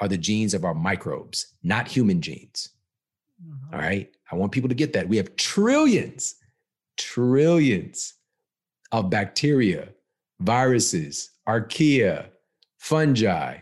[0.00, 2.70] are the genes of our microbes, not human genes.
[3.44, 3.74] Mm-hmm.
[3.74, 4.10] All right.
[4.30, 5.08] I want people to get that.
[5.08, 6.36] We have trillions
[6.96, 8.14] trillions
[8.92, 9.88] of bacteria,
[10.40, 12.26] viruses, archaea,
[12.78, 13.58] fungi,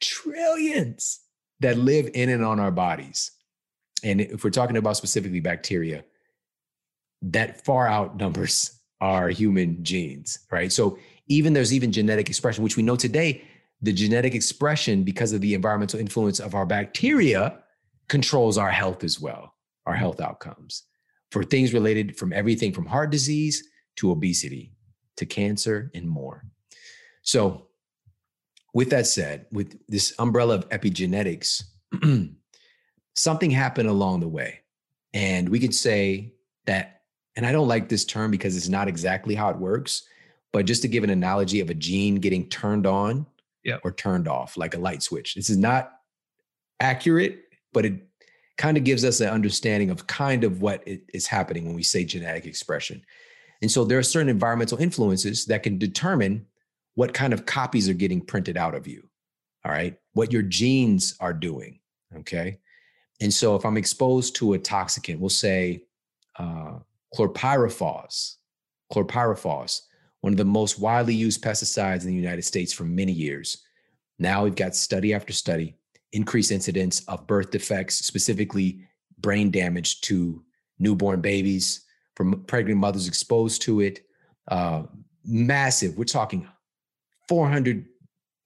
[0.00, 1.20] trillions
[1.60, 3.32] that live in and on our bodies.
[4.04, 6.04] And if we're talking about specifically bacteria,
[7.22, 10.72] that far outnumbers our human genes, right?
[10.72, 13.44] So even there's even genetic expression, which we know today,
[13.82, 17.60] the genetic expression, because of the environmental influence of our bacteria,
[18.08, 19.54] controls our health as well,
[19.86, 20.84] our health outcomes
[21.30, 24.72] for things related from everything from heart disease to obesity
[25.16, 26.44] to cancer and more.
[27.22, 27.66] So,
[28.74, 31.62] with that said, with this umbrella of epigenetics,
[33.14, 34.60] something happened along the way.
[35.14, 36.34] And we could say
[36.66, 37.00] that,
[37.36, 40.02] and I don't like this term because it's not exactly how it works,
[40.52, 43.26] but just to give an analogy of a gene getting turned on
[43.66, 43.80] yep.
[43.84, 45.34] or turned off, like a light switch.
[45.34, 45.92] This is not
[46.80, 47.94] accurate, but it
[48.56, 52.04] kind of gives us an understanding of kind of what is happening when we say
[52.04, 53.02] genetic expression.
[53.60, 56.46] And so there are certain environmental influences that can determine
[56.94, 59.08] what kind of copies are getting printed out of you.
[59.64, 59.98] All right.
[60.12, 61.80] What your genes are doing.
[62.16, 62.58] Okay.
[63.20, 65.84] And so if I'm exposed to a toxicant, we'll say
[66.38, 66.78] uh,
[67.14, 68.36] chlorpyrifos,
[68.92, 69.82] chlorpyrifos,
[70.20, 73.62] one of the most widely used pesticides in the United States for many years.
[74.18, 75.76] Now we've got study after study
[76.12, 78.86] increased incidence of birth defects, specifically
[79.18, 80.42] brain damage to
[80.78, 84.00] newborn babies from pregnant mothers exposed to it.
[84.48, 84.84] Uh,
[85.24, 86.48] massive, we're talking
[87.30, 87.84] 400%,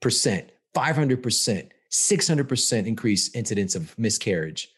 [0.03, 4.69] 500%, 600% increased incidence of miscarriage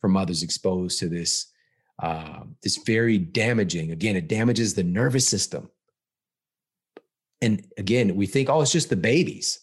[0.00, 1.46] for mothers exposed to this.
[2.02, 3.92] Uh, this very damaging.
[3.92, 5.68] Again, it damages the nervous system.
[7.42, 9.60] And again, we think, oh, it's just the babies.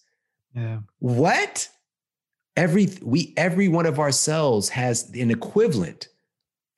[0.55, 0.79] Yeah.
[0.99, 1.69] What?
[2.57, 6.09] every we every one of our cells has an equivalent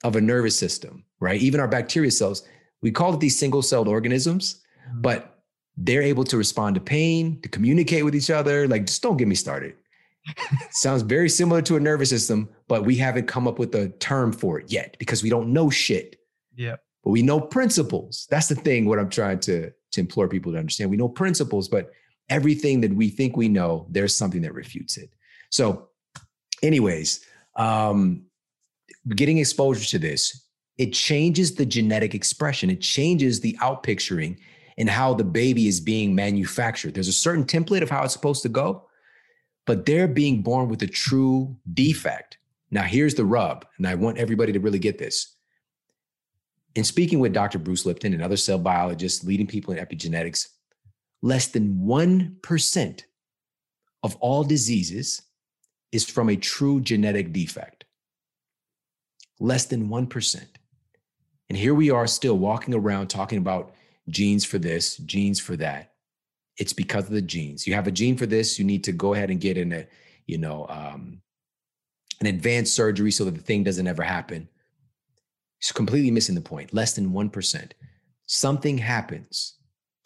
[0.04, 2.44] of a nervous system right even our bacteria cells
[2.82, 5.02] we call it these single celled organisms mm-hmm.
[5.02, 5.42] but
[5.78, 9.28] they're able to respond to pain to communicate with each other like just don't get
[9.28, 9.74] me started
[10.72, 14.32] sounds very similar to a nervous system but we haven't come up with a term
[14.32, 16.18] for it yet because we don't know shit
[16.56, 20.52] yeah but we know principles that's the thing what i'm trying to to implore people
[20.52, 21.92] to understand we know principles but
[22.30, 25.10] everything that we think we know, there's something that refutes it.
[25.50, 25.90] So,
[26.62, 27.26] anyways,
[27.56, 28.24] um,
[29.16, 30.46] getting exposure to this,
[30.78, 34.38] it changes the genetic expression, it changes the outpicturing
[34.78, 36.94] and how the baby is being manufactured.
[36.94, 38.88] There's a certain template of how it's supposed to go,
[39.66, 42.38] but they're being born with a true defect.
[42.72, 45.36] Now, here's the rub, and I want everybody to really get this.
[46.76, 47.58] In speaking with Dr.
[47.58, 50.48] Bruce Lipton and other cell biologists, leading people in epigenetics,
[51.22, 53.04] less than 1%
[54.04, 55.24] of all diseases
[55.92, 57.86] is from a true genetic defect.
[59.40, 60.44] Less than 1%.
[61.50, 63.74] And here we are still walking around talking about
[64.08, 65.94] genes for this, genes for that.
[66.58, 67.66] It's because of the genes.
[67.66, 69.88] You have a gene for this, you need to go ahead and get in a,
[70.28, 71.22] you know, um,
[72.20, 74.50] an advanced surgery so that the thing doesn't ever happen.
[75.60, 76.74] It's completely missing the point.
[76.74, 77.72] Less than 1%.
[78.26, 79.56] Something happens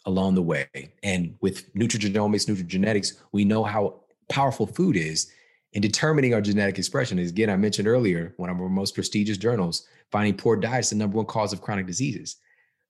[0.06, 0.68] along the way.
[1.04, 5.32] And with nutrigenomics, nutrigenetics, we know how powerful food is
[5.74, 7.20] in determining our genetic expression.
[7.20, 10.90] As again, I mentioned earlier, one of our most prestigious journals, finding poor diet is
[10.90, 12.38] the number one cause of chronic diseases.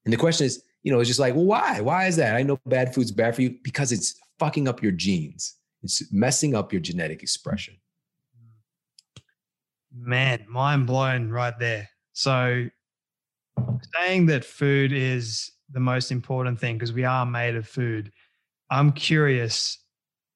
[0.06, 1.80] And the question is, you know, it's just like, well, why?
[1.80, 2.36] Why is that?
[2.36, 5.56] I know bad food's bad for you because it's fucking up your genes.
[5.82, 7.78] It's messing up your genetic expression.
[9.96, 11.90] Man, mind blown right there.
[12.14, 12.70] So
[13.96, 18.12] saying that food is the most important thing because we are made of food.
[18.70, 19.80] I'm curious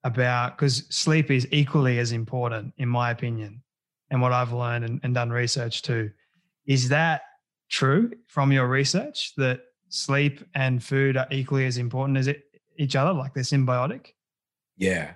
[0.03, 3.61] about because sleep is equally as important, in my opinion,
[4.09, 6.11] and what I've learned and, and done research to.
[6.65, 7.21] Is that
[7.69, 12.43] true from your research that sleep and food are equally as important as it,
[12.77, 14.07] each other, like they're symbiotic?
[14.77, 15.11] Yeah.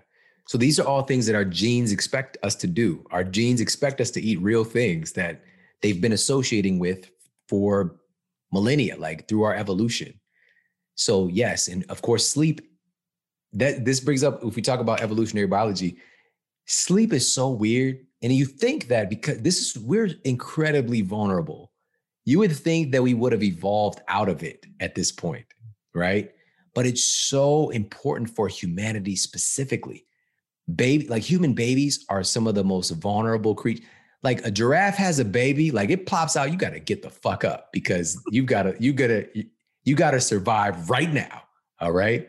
[0.47, 3.05] So these are all things that our genes expect us to do.
[3.11, 5.43] Our genes expect us to eat real things that
[5.81, 7.09] they've been associating with
[7.47, 7.97] for
[8.51, 10.19] millennia, like through our evolution.
[10.95, 12.61] So yes, and of course, sleep.
[13.53, 15.97] That this brings up if we talk about evolutionary biology,
[16.67, 21.71] sleep is so weird, and you think that because this is we're incredibly vulnerable.
[22.23, 25.45] You would think that we would have evolved out of it at this point,
[25.93, 26.31] right?
[26.73, 30.05] But it's so important for humanity specifically.
[30.73, 33.85] Baby, like human babies are some of the most vulnerable creatures
[34.23, 37.09] like a giraffe has a baby, like it plops out, you got to get the
[37.09, 39.45] fuck up because you got to you got to
[39.83, 41.43] you got to survive right now.
[41.79, 42.27] All right?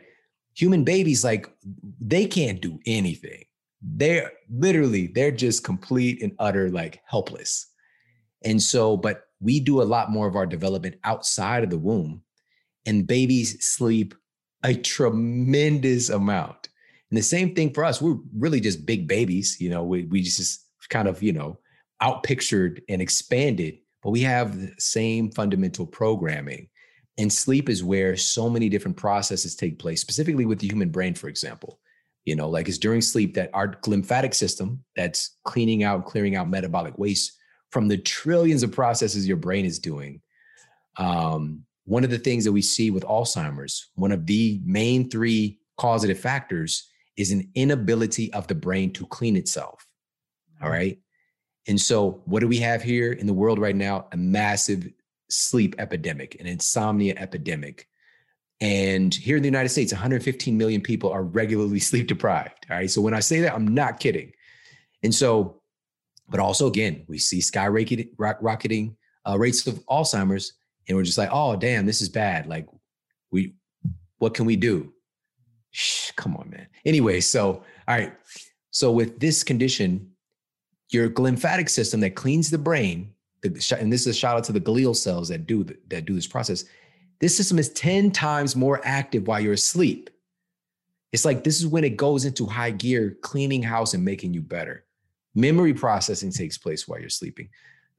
[0.55, 1.51] Human babies like
[1.99, 3.43] they can't do anything.
[3.81, 7.67] They're literally they're just complete and utter like helpless.
[8.43, 12.23] And so but we do a lot more of our development outside of the womb
[12.85, 14.15] and babies sleep
[14.63, 16.69] a tremendous amount.
[17.11, 20.21] And the same thing for us, we're really just big babies, you know, we we
[20.21, 21.59] just kind of, you know,
[22.03, 26.67] outpictured and expanded, but we have the same fundamental programming.
[27.17, 31.13] And sleep is where so many different processes take place, specifically with the human brain,
[31.13, 31.79] for example.
[32.25, 36.49] You know, like it's during sleep that our lymphatic system that's cleaning out, clearing out
[36.49, 37.37] metabolic waste
[37.69, 40.21] from the trillions of processes your brain is doing.
[40.97, 45.59] Um, one of the things that we see with Alzheimer's, one of the main three
[45.77, 49.85] causative factors is an inability of the brain to clean itself.
[50.61, 50.99] All right.
[51.67, 54.07] And so, what do we have here in the world right now?
[54.11, 54.91] A massive
[55.29, 57.87] sleep epidemic, an insomnia epidemic.
[58.61, 62.65] And here in the United States, 115 million people are regularly sleep deprived.
[62.69, 62.91] All right.
[62.91, 64.33] So, when I say that, I'm not kidding.
[65.03, 65.61] And so,
[66.29, 68.97] but also, again, we see skyrocketing rocketing
[69.27, 70.53] uh, rates of Alzheimer's,
[70.87, 72.47] and we're just like, oh, damn, this is bad.
[72.47, 72.67] Like,
[73.31, 73.55] we,
[74.17, 74.93] what can we do?
[75.71, 76.67] Shh, come on, man.
[76.85, 78.13] Anyway, so, all right.
[78.71, 80.12] So, with this condition,
[80.93, 84.51] your lymphatic system that cleans the brain, the, and this is a shout out to
[84.51, 86.65] the glial cells that do that do this process.
[87.19, 90.09] This system is 10 times more active while you're asleep.
[91.11, 94.41] It's like this is when it goes into high gear, cleaning house and making you
[94.41, 94.85] better.
[95.35, 97.49] Memory processing takes place while you're sleeping.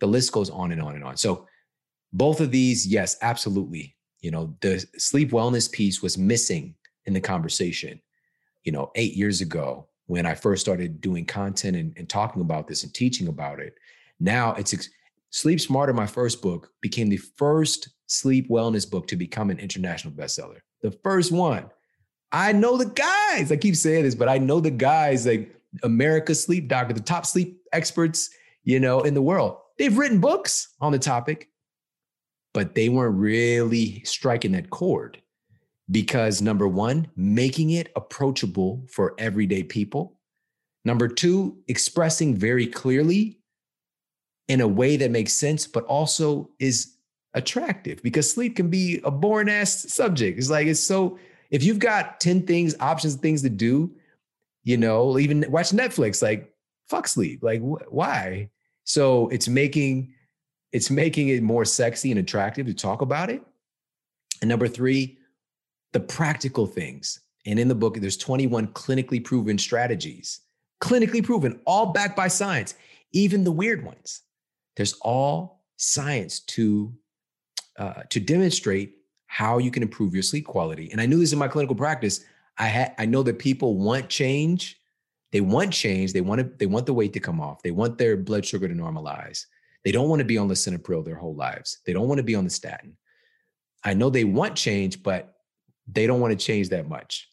[0.00, 1.16] The list goes on and on and on.
[1.16, 1.46] So,
[2.12, 3.96] both of these, yes, absolutely.
[4.20, 6.74] You know, the sleep wellness piece was missing
[7.06, 8.00] in the conversation,
[8.62, 12.68] you know, eight years ago when I first started doing content and, and talking about
[12.68, 13.74] this and teaching about it.
[14.20, 14.88] Now it's ex-
[15.30, 20.14] Sleep Smarter, my first book, became the first sleep wellness book to become an international
[20.14, 20.58] bestseller.
[20.82, 21.70] The first one.
[22.30, 23.50] I know the guys.
[23.50, 27.26] I keep saying this, but I know the guys like America's sleep doctor, the top
[27.26, 28.30] sleep experts,
[28.62, 29.56] you know, in the world.
[29.78, 31.48] They've written books on the topic,
[32.52, 35.20] but they weren't really striking that chord
[35.90, 40.18] because number one, making it approachable for everyday people.
[40.84, 43.38] Number two, expressing very clearly
[44.48, 46.94] in a way that makes sense, but also is
[47.34, 50.38] attractive because sleep can be a boring ass subject.
[50.38, 51.18] It's like, it's so,
[51.50, 53.94] If you've got 10 things, options, things to do,
[54.64, 56.52] you know, even watch Netflix, like
[56.88, 57.42] fuck sleep.
[57.42, 58.50] Like wh- why?
[58.84, 60.14] So it's making
[60.72, 63.42] it's making it more sexy and attractive to talk about it.
[64.40, 65.18] And number three,
[65.94, 67.20] the practical things.
[67.46, 70.40] And in the book, there's 21 clinically proven strategies,
[70.82, 72.74] clinically proven, all backed by science,
[73.12, 74.22] even the weird ones.
[74.76, 76.92] There's all science to
[77.78, 80.90] uh, to demonstrate how you can improve your sleep quality.
[80.92, 82.24] And I knew this in my clinical practice.
[82.58, 84.80] I had I know that people want change.
[85.32, 86.12] They want change.
[86.12, 87.62] They want to, they want the weight to come off.
[87.62, 89.46] They want their blood sugar to normalize.
[89.84, 91.78] They don't want to be on lisinopril their whole lives.
[91.84, 92.96] They don't want to be on the statin.
[93.84, 95.33] I know they want change, but
[95.86, 97.30] they don't want to change that much.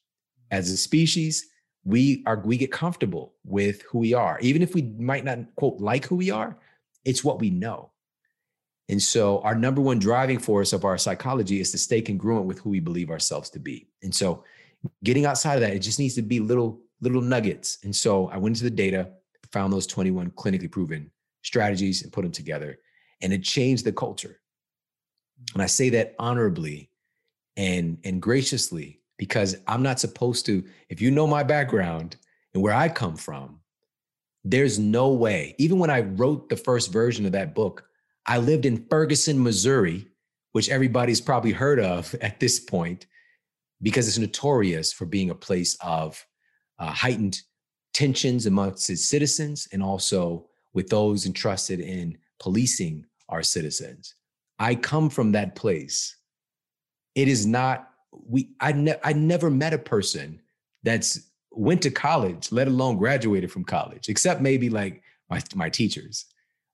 [0.50, 1.48] As a species,
[1.84, 4.40] we are we get comfortable with who we are.
[4.42, 6.58] Even if we might not quote like who we are,
[7.06, 7.92] it's what we know.
[8.90, 12.60] And so our number one driving force of our psychology is to stay congruent with
[12.60, 13.88] who we believe ourselves to be.
[14.04, 14.44] And so
[15.04, 17.78] getting outside of that, it just needs to be little, little nuggets.
[17.84, 19.10] And so I went into the data,
[19.52, 21.10] found those 21 clinically proven
[21.42, 22.80] strategies and put them together.
[23.22, 24.42] And it changed the culture.
[25.42, 25.54] Mm.
[25.54, 26.91] And I say that honorably
[27.58, 32.18] and, and graciously because I'm not supposed to, if you know my background
[32.54, 33.60] and where I come from,
[34.44, 37.86] there's no way, even when I wrote the first version of that book,
[38.26, 40.08] I lived in Ferguson, Missouri,
[40.54, 43.06] which everybody's probably heard of at this point,
[43.82, 46.26] because it's notorious for being a place of
[46.80, 47.42] uh, heightened
[47.94, 54.16] tensions amongst its citizens and also with those entrusted in policing our citizens.
[54.58, 56.16] I come from that place.
[57.16, 58.50] It is not we.
[58.60, 60.42] I ne- I never met a person
[60.84, 66.26] that's went to college, let alone graduated from college, except maybe like my my teachers.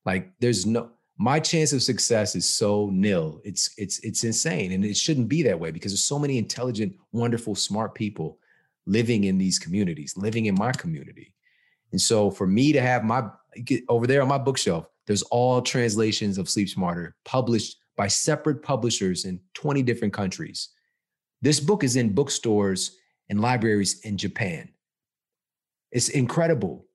[0.04, 3.40] Like there's no my chance of success is so nil.
[3.44, 6.94] It's it's it's insane, and it shouldn't be that way because there's so many intelligent,
[7.12, 8.38] wonderful, smart people
[8.86, 11.34] living in these communities, living in my community.
[11.92, 13.24] And so for me to have my
[13.88, 19.24] over there on my bookshelf, there's all translations of Sleep Smarter published by separate publishers
[19.24, 20.70] in 20 different countries.
[21.42, 22.96] This book is in bookstores
[23.28, 24.70] and libraries in Japan.
[25.90, 26.86] It's incredible.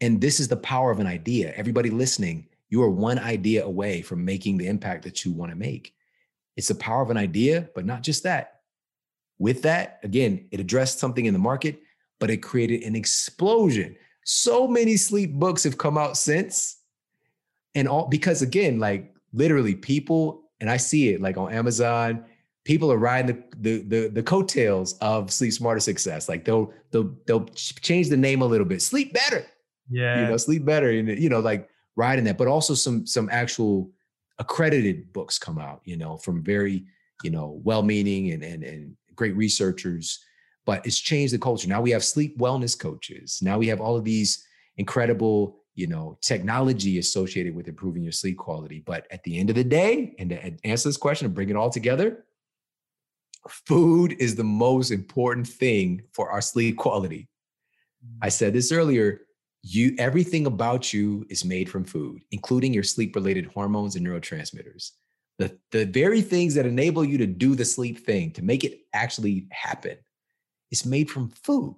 [0.00, 1.52] And this is the power of an idea.
[1.56, 5.56] Everybody listening, you are one idea away from making the impact that you want to
[5.56, 5.92] make.
[6.56, 8.60] It's the power of an idea, but not just that.
[9.38, 11.80] With that, again, it addressed something in the market,
[12.20, 13.96] but it created an explosion.
[14.24, 16.76] So many sleep books have come out since.
[17.74, 22.24] And all because again, like literally people, and I see it like on Amazon,
[22.64, 26.28] people are riding the the the, the coattails of Sleep Smarter Success.
[26.28, 28.82] Like they'll they'll they'll change the name a little bit.
[28.82, 29.44] Sleep better.
[29.90, 30.22] Yeah.
[30.22, 30.90] You know, sleep better.
[30.90, 33.90] And you know, like riding that, but also some some actual
[34.38, 36.84] accredited books come out, you know, from very,
[37.22, 40.18] you know, well-meaning and and and great researchers.
[40.64, 41.68] But it's changed the culture.
[41.68, 43.40] Now we have sleep wellness coaches.
[43.42, 44.46] Now we have all of these
[44.78, 48.82] incredible, you know, technology associated with improving your sleep quality.
[48.84, 51.56] But at the end of the day, and to answer this question and bring it
[51.56, 52.24] all together,
[53.48, 57.28] food is the most important thing for our sleep quality.
[58.22, 59.22] I said this earlier
[59.64, 64.90] you everything about you is made from food including your sleep related hormones and neurotransmitters
[65.38, 68.80] the, the very things that enable you to do the sleep thing to make it
[68.92, 69.96] actually happen
[70.70, 71.76] is made from food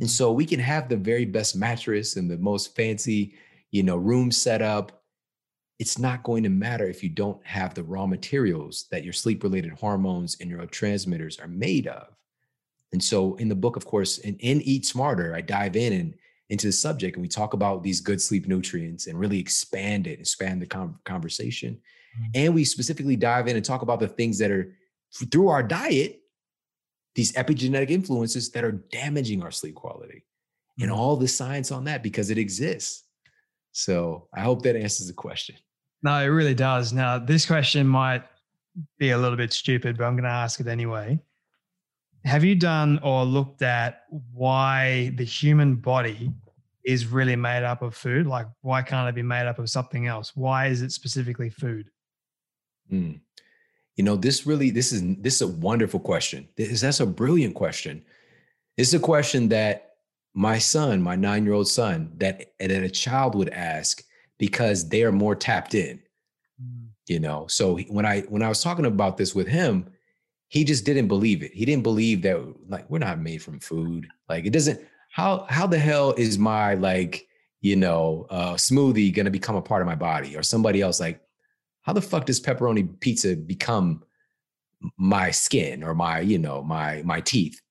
[0.00, 3.34] and so we can have the very best mattress and the most fancy
[3.70, 5.02] you know room setup
[5.78, 9.42] it's not going to matter if you don't have the raw materials that your sleep
[9.42, 12.08] related hormones and neurotransmitters are made of
[12.92, 16.14] and so in the book of course in, in eat smarter i dive in and
[16.50, 20.20] into the subject and we talk about these good sleep nutrients and really expand it,
[20.20, 21.74] expand the com- conversation.
[21.74, 22.30] Mm-hmm.
[22.34, 24.74] And we specifically dive in and talk about the things that are
[25.30, 26.17] through our diet,
[27.14, 30.84] these epigenetic influences that are damaging our sleep quality mm-hmm.
[30.84, 33.04] and all the science on that because it exists.
[33.72, 35.56] So I hope that answers the question.
[36.02, 36.92] No, it really does.
[36.92, 38.24] Now, this question might
[38.98, 41.18] be a little bit stupid, but I'm going to ask it anyway.
[42.24, 44.02] Have you done or looked at
[44.32, 46.32] why the human body
[46.84, 48.26] is really made up of food?
[48.26, 50.34] Like, why can't it be made up of something else?
[50.34, 51.90] Why is it specifically food?
[52.92, 53.20] Mm.
[53.98, 56.48] You know, this really, this is this is a wonderful question.
[56.56, 58.04] This, that's a brilliant question.
[58.76, 59.96] It's a question that
[60.34, 64.04] my son, my nine-year-old son, that that a child would ask
[64.38, 66.00] because they are more tapped in.
[66.62, 66.90] Mm.
[67.08, 69.90] You know, so when I when I was talking about this with him,
[70.46, 71.52] he just didn't believe it.
[71.52, 72.38] He didn't believe that
[72.68, 74.06] like we're not made from food.
[74.28, 74.80] Like it doesn't
[75.10, 77.26] how how the hell is my like,
[77.62, 81.20] you know, uh smoothie gonna become a part of my body or somebody else like
[81.88, 84.04] how the fuck does pepperoni pizza become
[84.98, 87.62] my skin or my, you know, my my teeth.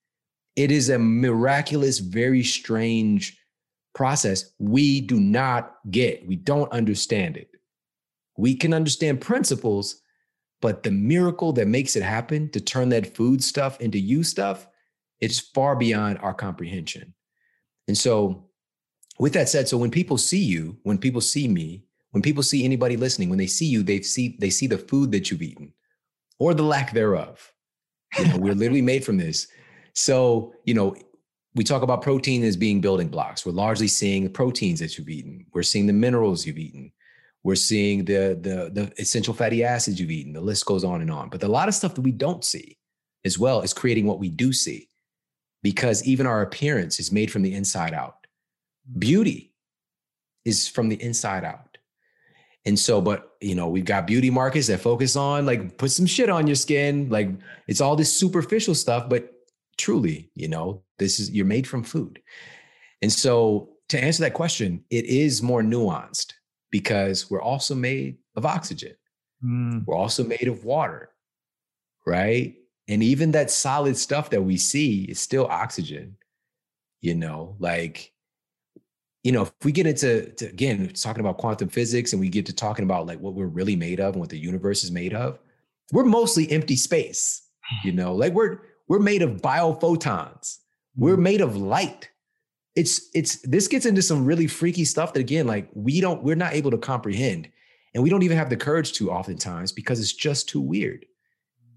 [0.55, 3.38] It is a miraculous, very strange
[3.93, 6.26] process we do not get.
[6.26, 7.51] We don't understand it.
[8.39, 10.01] We can understand principles,
[10.63, 14.68] but the miracle that makes it happen to turn that food stuff into you stuff,
[15.22, 17.13] it's far beyond our comprehension.
[17.88, 18.49] And so,
[19.20, 22.64] with that said, so when people see you, when people see me, when people see
[22.64, 25.74] anybody listening, when they see you, they see they see the food that you've eaten
[26.39, 27.51] or the lack thereof.
[28.18, 29.47] You know, we're literally made from this.
[29.93, 30.95] So, you know,
[31.55, 33.45] we talk about protein as being building blocks.
[33.45, 35.45] We're largely seeing the proteins that you've eaten.
[35.53, 36.91] We're seeing the minerals you've eaten.
[37.43, 40.34] We're seeing the, the, the essential fatty acids you've eaten.
[40.34, 41.30] The list goes on and on.
[41.30, 42.78] But a lot of stuff that we don't see
[43.26, 44.88] as well is creating what we do see
[45.64, 48.28] because even our appearance is made from the inside out.
[48.97, 49.53] Beauty
[50.45, 51.66] is from the inside out.
[52.68, 56.05] And so, but you know, we've got beauty markets that focus on like put some
[56.05, 57.07] shit on your skin.
[57.09, 57.30] Like
[57.68, 59.32] it's all this superficial stuff, but
[59.78, 62.22] truly, you know, this is you're made from food.
[63.01, 66.34] And so to answer that question, it is more nuanced
[66.70, 68.95] because we're also made of oxygen.
[69.41, 69.86] Mm.
[69.86, 71.11] We're also made of water,
[72.05, 72.53] right?
[72.89, 76.18] And even that solid stuff that we see is still oxygen,
[76.99, 78.11] you know, like,
[79.28, 82.45] you know, if we get into, to, again, talking about quantum physics and we get
[82.45, 85.13] to talking about like what we're really made of and what the universe is made
[85.13, 85.38] of,
[85.91, 87.45] we're mostly empty space,
[87.84, 90.59] you know, like we're, we're made of biophotons.
[90.95, 91.23] We're mm.
[91.23, 92.09] made of light.
[92.78, 96.36] It's it's this gets into some really freaky stuff that again like we don't we're
[96.36, 97.49] not able to comprehend.
[97.93, 101.05] And we don't even have the courage to oftentimes because it's just too weird.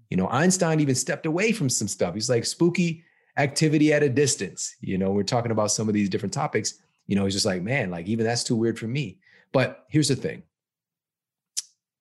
[0.09, 2.13] You know einstein even stepped away from some stuff.
[2.13, 3.03] He's like spooky
[3.35, 4.73] activity at a distance.
[4.79, 6.75] You know we're talking about some of these different topics
[7.11, 9.19] you know he's just like man like even that's too weird for me
[9.51, 10.41] but here's the thing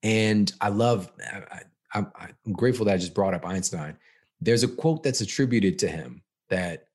[0.04, 3.96] and i love I, I, i'm grateful that i just brought up einstein
[4.40, 6.86] there's a quote that's attributed to him that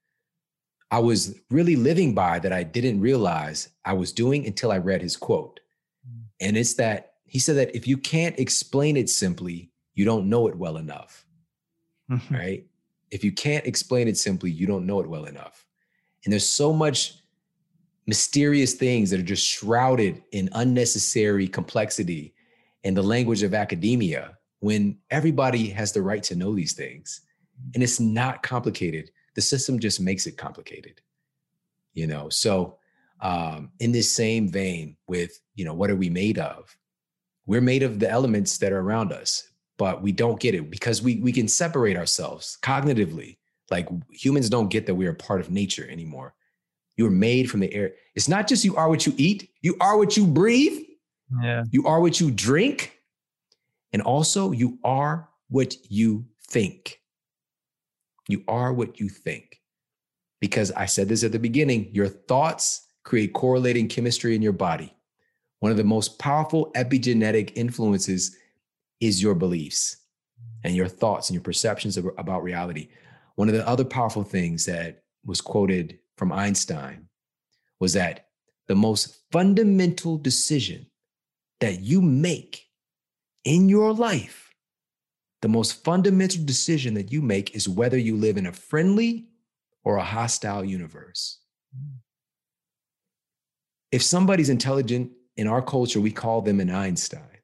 [0.92, 5.02] I was really living by that I didn't realize I was doing until I read
[5.02, 5.60] his quote.
[6.08, 6.24] Mm.
[6.42, 10.48] And it's that he said that if you can't explain it simply, you don't know
[10.48, 11.26] it well enough.
[12.32, 12.66] right?
[13.12, 15.66] If you can't explain it simply, you don't know it well enough.
[16.24, 17.16] And there's so much
[18.08, 22.34] mysterious things that are just shrouded in unnecessary complexity
[22.84, 27.22] in the language of academia when everybody has the right to know these things.
[27.74, 29.12] And it's not complicated.
[29.34, 31.02] The system just makes it complicated
[31.96, 32.30] you know?
[32.30, 32.78] So
[33.22, 36.78] um, in this same vein with you know what are we made of?
[37.48, 41.02] We're made of the elements that are around us but we don't get it because
[41.02, 43.38] we we can separate ourselves cognitively.
[43.72, 46.36] Like humans don't get that we are part of nature anymore
[46.98, 49.98] you're made from the air it's not just you are what you eat you are
[49.98, 50.82] what you breathe
[51.42, 53.00] yeah you are what you drink
[53.94, 57.00] and also you are what you think
[58.28, 59.62] you are what you think.
[60.42, 64.94] Because I said this at the beginning your thoughts create correlating chemistry in your body.
[65.60, 68.36] One of the most powerful epigenetic influences
[69.00, 69.98] is your beliefs
[70.64, 72.90] and your thoughts and your perceptions about reality.
[73.36, 77.08] One of the other powerful things that was quoted from Einstein
[77.80, 78.28] was that
[78.68, 80.88] the most fundamental decision
[81.60, 82.68] that you make
[83.44, 84.46] in your life
[85.46, 89.28] the most fundamental decision that you make is whether you live in a friendly
[89.84, 91.38] or a hostile universe.
[93.92, 97.44] If somebody's intelligent in our culture, we call them an Einstein,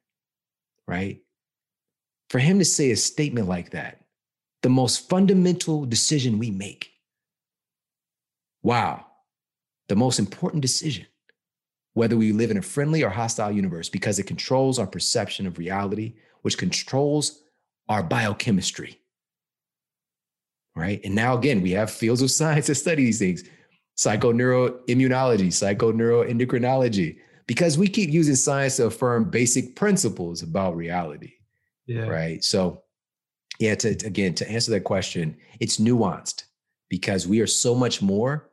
[0.88, 1.20] right?
[2.28, 4.00] For him to say a statement like that,
[4.62, 6.90] the most fundamental decision we make.
[8.62, 9.06] Wow,
[9.88, 11.06] the most important decision,
[11.94, 15.58] whether we live in a friendly or hostile universe, because it controls our perception of
[15.58, 17.42] reality, which controls
[17.88, 18.98] our biochemistry.
[20.74, 21.00] Right.
[21.04, 23.44] And now, again, we have fields of science that study these things
[23.98, 31.34] psychoneuroimmunology, psychoneuroendocrinology, because we keep using science to affirm basic principles about reality.
[31.86, 32.06] Yeah.
[32.06, 32.42] Right.
[32.42, 32.84] So,
[33.58, 36.44] yeah, to, again, to answer that question, it's nuanced
[36.88, 38.48] because we are so much more,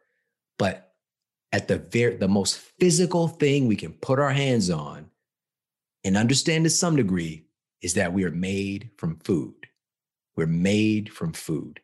[0.59, 0.93] but
[1.51, 5.09] at the very the most physical thing we can put our hands on
[6.03, 7.45] and understand to some degree
[7.81, 9.55] is that we are made from food.
[10.35, 11.79] We're made from food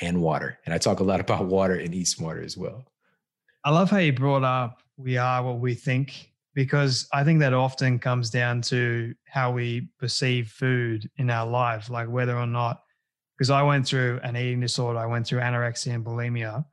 [0.00, 0.58] and water.
[0.64, 2.84] And I talk a lot about water and Eat Smarter as well.
[3.62, 7.52] I love how you brought up we are what we think, because I think that
[7.52, 12.82] often comes down to how we perceive food in our life, like whether or not,
[13.36, 16.64] because I went through an eating disorder, I went through anorexia and bulimia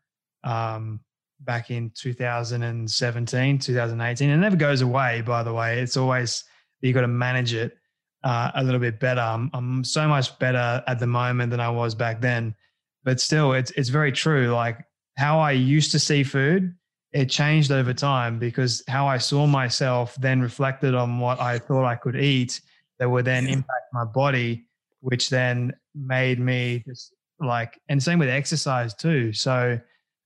[0.43, 0.99] um,
[1.43, 4.29] back in 2017, 2018.
[4.29, 5.79] It never goes away, by the way.
[5.79, 6.43] It's always,
[6.81, 7.77] you've got to manage it
[8.23, 9.21] uh, a little bit better.
[9.21, 12.55] I'm, I'm so much better at the moment than I was back then.
[13.03, 14.51] But still, it's it's very true.
[14.51, 14.77] Like
[15.17, 16.75] how I used to see food,
[17.13, 21.85] it changed over time because how I saw myself then reflected on what I thought
[21.85, 22.61] I could eat
[22.99, 24.65] that would then impact my body,
[24.99, 29.33] which then made me just like, and same with exercise too.
[29.33, 29.79] So,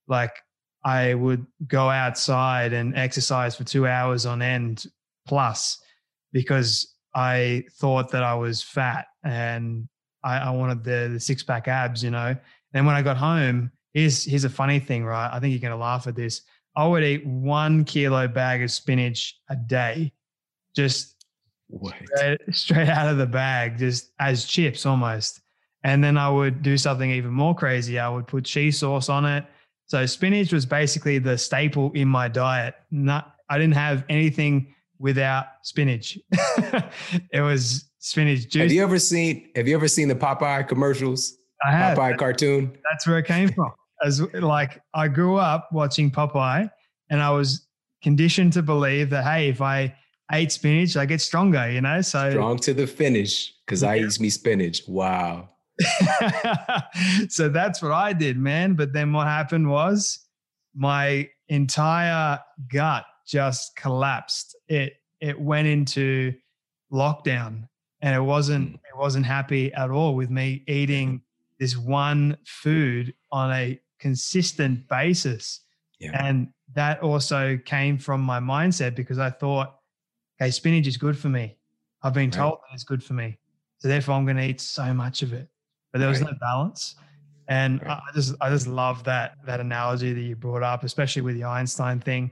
[0.07, 0.33] like,
[0.85, 4.85] I would go outside and exercise for two hours on end
[5.27, 5.81] plus
[6.31, 9.89] because I thought that I was fat and
[10.23, 12.35] I, I wanted the, the six pack abs, you know.
[12.71, 15.29] Then when I got home, here's here's a funny thing, right?
[15.33, 16.43] I think you're gonna laugh at this.
[16.75, 20.13] I would eat one kilo bag of spinach a day,
[20.75, 21.15] just
[22.15, 25.41] straight, straight out of the bag, just as chips almost.
[25.83, 27.97] And then I would do something even more crazy.
[27.97, 29.45] I would put cheese sauce on it.
[29.87, 32.75] So spinach was basically the staple in my diet.
[32.91, 36.17] Not I didn't have anything without spinach.
[37.31, 38.63] it was spinach juice.
[38.63, 41.37] Have you ever seen Have you ever seen the Popeye commercials?
[41.63, 41.97] I have.
[41.97, 42.77] Popeye cartoon.
[42.91, 43.71] That's where it came from.
[44.03, 46.69] As like I grew up watching Popeye,
[47.09, 47.67] and I was
[48.03, 49.95] conditioned to believe that hey, if I
[50.31, 51.69] ate spinach, I get stronger.
[51.69, 53.91] You know, so strong to the finish because yeah.
[53.91, 54.81] I eat me spinach.
[54.87, 55.49] Wow.
[57.29, 58.73] so that's what I did, man.
[58.73, 60.19] But then what happened was
[60.73, 62.39] my entire
[62.71, 64.55] gut just collapsed.
[64.67, 66.33] It it went into
[66.91, 67.67] lockdown
[68.01, 68.75] and it wasn't mm.
[68.75, 71.21] it wasn't happy at all with me eating
[71.59, 75.61] this one food on a consistent basis.
[75.99, 76.11] Yeah.
[76.21, 79.75] And that also came from my mindset because I thought,
[80.39, 81.57] okay, spinach is good for me.
[82.03, 83.39] I've been told that it's good for me.
[83.77, 85.47] So therefore I'm going to eat so much of it.
[85.95, 86.31] But there was right.
[86.33, 86.95] no balance.
[87.47, 88.01] And right.
[88.05, 91.45] I just I just love that that analogy that you brought up, especially with the
[91.45, 92.31] Einstein thing.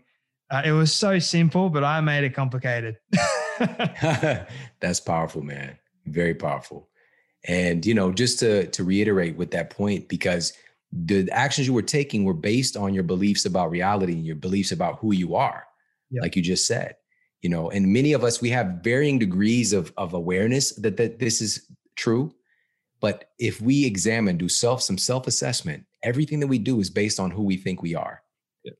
[0.51, 2.97] Uh, it was so simple, but I made it complicated.
[4.81, 5.77] That's powerful, man.
[6.07, 6.89] Very powerful.
[7.45, 10.51] And you know, just to to reiterate with that point, because
[10.91, 14.73] the actions you were taking were based on your beliefs about reality and your beliefs
[14.73, 15.63] about who you are,
[16.11, 16.23] yep.
[16.23, 16.95] like you just said.
[17.41, 21.19] You know, and many of us we have varying degrees of of awareness that that
[21.19, 22.35] this is true.
[23.03, 27.19] But if we examine, do self some self assessment, everything that we do is based
[27.19, 28.23] on who we think we are.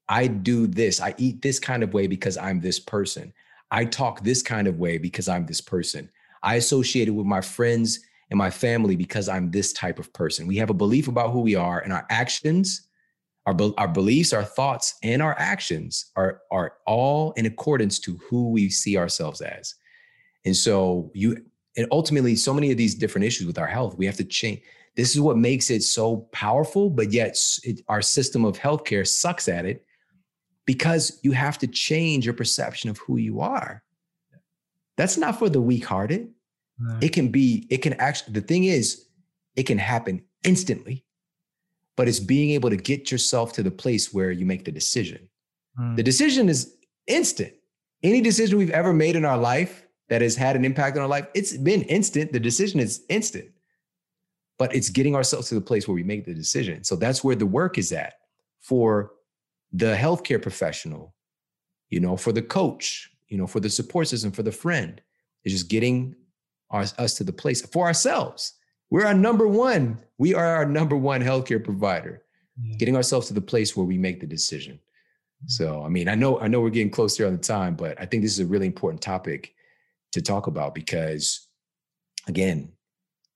[0.08, 1.02] I do this.
[1.02, 3.34] I eat this kind of way because I'm this person.
[3.70, 6.10] I talk this kind of way because I'm this person.
[6.42, 8.00] I associate it with my friends
[8.32, 10.48] and my family because I'm this type of person.
[10.48, 12.88] We have a belief about who we are, and our actions,
[13.46, 18.52] our, our beliefs, our thoughts, and our actions are, are all in accordance to who
[18.52, 19.76] we see ourselves as.
[20.46, 21.44] And so you
[21.78, 24.62] and ultimately so many of these different issues with our health, we have to change
[24.96, 29.48] this is what makes it so powerful, but yet it, our system of healthcare sucks
[29.48, 29.86] at it
[30.66, 33.84] because you have to change your perception of who you are.
[34.96, 36.30] That's not for the weak hearted.
[36.78, 37.00] No.
[37.02, 39.08] It can be, it can actually, the thing is,
[39.56, 41.06] it can happen instantly,
[41.98, 45.28] but it's being able to get yourself to the place where you make the decision.
[45.80, 45.96] Mm.
[45.96, 46.76] The decision is
[47.08, 47.54] instant.
[48.04, 49.83] Any decision we've ever made in our life
[50.14, 52.32] that has had an impact on our life, it's been instant.
[52.32, 53.50] The decision is instant
[54.58, 56.84] but it's getting ourselves to the place where we make the decision.
[56.84, 58.14] So that's where the work is at
[58.62, 59.12] for
[59.72, 61.14] the healthcare professional,
[61.90, 65.02] you know, for the coach, you know, for the support system, for the friend.
[65.44, 66.16] It's just getting
[66.70, 68.54] our, us to the place for ourselves.
[68.90, 70.00] We're our number one.
[70.18, 72.24] We are our number one healthcare provider.
[72.62, 72.78] Yeah.
[72.78, 74.76] Getting ourselves to the place where we make the decision.
[74.76, 75.48] Mm-hmm.
[75.48, 78.00] So, I mean, I know, I know we're getting close here on the time, but
[78.00, 79.56] I think this is a really important topic
[80.14, 81.48] to talk about because,
[82.28, 82.72] again,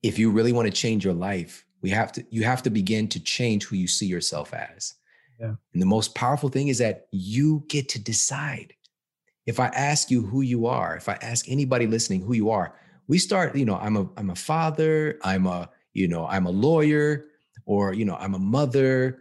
[0.03, 3.07] if you really want to change your life, we have to you have to begin
[3.09, 4.93] to change who you see yourself as.
[5.39, 5.53] Yeah.
[5.73, 8.73] And the most powerful thing is that you get to decide.
[9.45, 12.75] If I ask you who you are, if I ask anybody listening who you are,
[13.07, 16.51] we start, you know, I'm a I'm a father, I'm a, you know, I'm a
[16.51, 17.25] lawyer,
[17.65, 19.19] or you know, I'm a mother,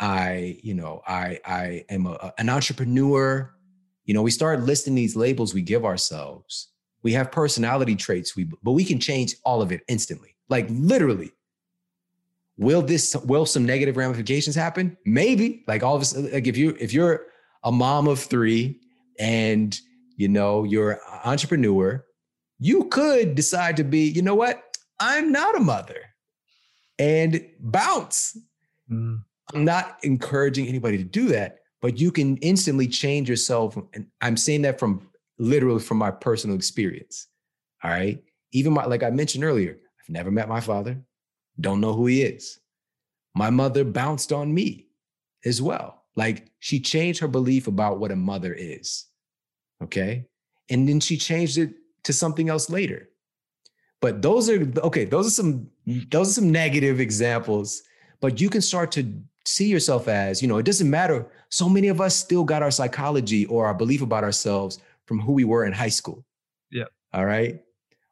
[0.00, 3.52] I, you know, I I am a, an entrepreneur.
[4.04, 6.68] You know, we start listing these labels we give ourselves
[7.02, 10.36] we have personality traits we but we can change all of it instantly.
[10.48, 11.32] Like literally.
[12.56, 14.96] Will this will some negative ramifications happen?
[15.04, 15.64] Maybe.
[15.68, 17.26] Like all of us like if you if you're
[17.62, 18.80] a mom of three
[19.18, 19.78] and
[20.16, 22.04] you know you're an entrepreneur
[22.58, 24.62] you could decide to be you know what?
[24.98, 26.02] I'm not a mother.
[26.98, 28.36] And bounce.
[28.90, 29.22] Mm.
[29.52, 34.34] i'm not encouraging anybody to do that but you can instantly change yourself and i'm
[34.34, 35.06] saying that from
[35.38, 37.28] literally from my personal experience.
[37.82, 38.22] All right.
[38.52, 41.00] Even my, like I mentioned earlier, I've never met my father,
[41.60, 42.60] don't know who he is.
[43.34, 44.88] My mother bounced on me
[45.44, 46.04] as well.
[46.16, 49.06] Like she changed her belief about what a mother is.
[49.82, 50.26] Okay.
[50.70, 51.74] And then she changed it
[52.04, 53.08] to something else later.
[54.00, 57.82] But those are okay, those are some those are some negative examples,
[58.20, 59.12] but you can start to
[59.44, 61.26] see yourself as, you know, it doesn't matter.
[61.48, 64.78] So many of us still got our psychology or our belief about ourselves
[65.08, 66.24] from who we were in high school.
[66.70, 66.84] Yeah.
[67.14, 67.60] All right.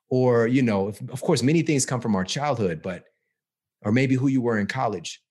[0.08, 3.04] Or, you know, of course, many things come from our childhood, but,
[3.82, 5.22] or maybe who you were in college.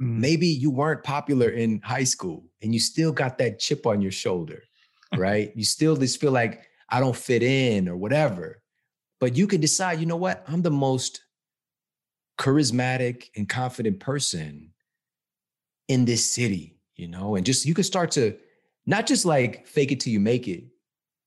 [0.00, 0.18] Mm.
[0.18, 4.12] Maybe you weren't popular in high school and you still got that chip on your
[4.12, 4.62] shoulder,
[5.16, 5.50] right?
[5.56, 8.62] you still just feel like I don't fit in or whatever.
[9.20, 10.44] But you can decide, you know what?
[10.46, 11.22] I'm the most
[12.38, 14.72] charismatic and confident person
[15.88, 18.36] in this city, you know, and just you can start to
[18.86, 20.64] not just like fake it till you make it,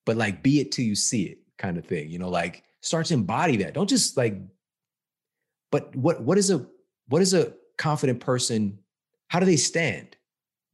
[0.06, 3.06] but like be it till you see it kind of thing, you know, like start
[3.08, 3.74] to embody that.
[3.74, 4.38] Don't just like,
[5.72, 6.66] but what what is a
[7.08, 8.80] what is a confident person?
[9.28, 10.16] How do they stand?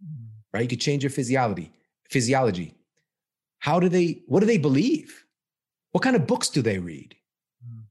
[0.04, 0.28] Mm.
[0.54, 0.64] Right?
[0.64, 1.72] You could change your physiology,
[2.10, 2.76] physiology.
[3.60, 5.26] How do they, what do they believe?
[5.92, 7.16] What kind of books do they read?
[7.66, 7.84] Mm.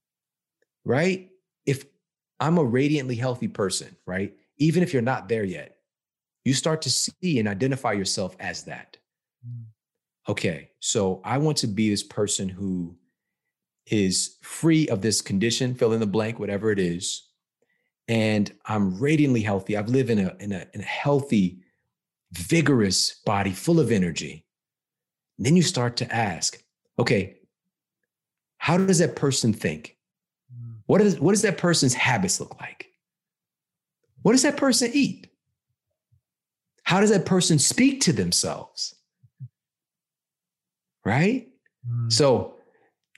[0.85, 1.31] Right?
[1.67, 1.85] If
[2.41, 4.35] I'm a radiantly healthy person, right?
[4.59, 5.77] Even if you're not there yet,
[6.45, 8.97] you start to see and identify yourself as that.
[10.29, 12.95] Okay, so I want to be this person who
[13.87, 17.29] is free of this condition, fill in the blank, whatever it is.
[18.09, 19.77] And I'm radiantly healthy.
[19.77, 21.61] I've lived in a, in a, in a healthy,
[22.33, 24.45] vigorous body full of energy.
[25.39, 26.63] And then you start to ask,
[26.99, 27.37] okay,
[28.59, 29.97] how does that person think?
[30.55, 30.77] Mm.
[30.87, 32.89] What, is, what does that person's habits look like?
[34.23, 35.29] What does that person eat?
[36.83, 38.95] How does that person speak to themselves?
[41.05, 41.49] Right?
[41.89, 42.13] Mm.
[42.13, 42.55] So,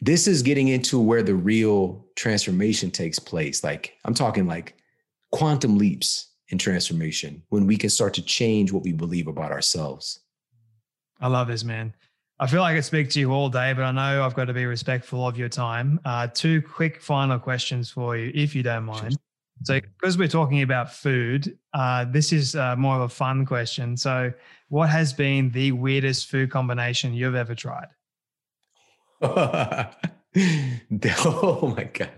[0.03, 3.63] this is getting into where the real transformation takes place.
[3.63, 4.77] Like, I'm talking like
[5.31, 10.21] quantum leaps in transformation when we can start to change what we believe about ourselves.
[11.21, 11.95] I love this, man.
[12.39, 14.55] I feel like I speak to you all day, but I know I've got to
[14.55, 16.01] be respectful of your time.
[16.07, 19.19] Uh, two quick final questions for you, if you don't mind.
[19.65, 23.95] So, because we're talking about food, uh, this is uh, more of a fun question.
[23.95, 24.33] So,
[24.71, 27.89] what has been the weirdest food combination you've ever tried?
[29.23, 29.91] oh
[31.77, 32.11] my God.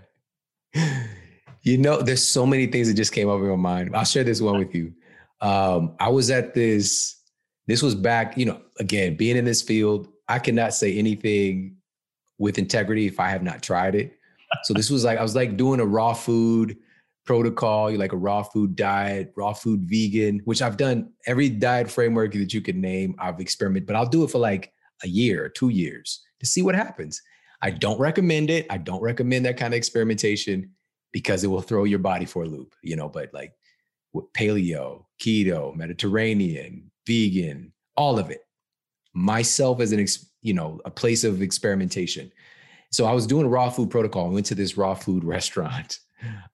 [1.63, 3.95] You know, there's so many things that just came up in my mind.
[3.95, 4.93] I'll share this one with you.
[5.41, 7.19] Um, I was at this,
[7.65, 11.77] this was back, you know, again, being in this field, I cannot say anything
[12.37, 14.13] with integrity if I have not tried it.
[14.63, 16.77] So this was like, I was like doing a raw food
[17.25, 21.89] protocol, you like a raw food diet, raw food vegan, which I've done every diet
[21.89, 23.15] framework that you could name.
[23.19, 26.61] I've experimented, but I'll do it for like a year or two years to see
[26.61, 27.21] what happens.
[27.61, 28.65] I don't recommend it.
[28.69, 30.71] I don't recommend that kind of experimentation
[31.11, 33.53] because it will throw your body for a loop, you know, but like
[34.35, 38.41] paleo, keto, Mediterranean, vegan, all of it
[39.13, 42.31] myself as an ex, you know a place of experimentation.
[42.91, 44.29] So I was doing a raw food protocol.
[44.29, 45.99] I went to this raw food restaurant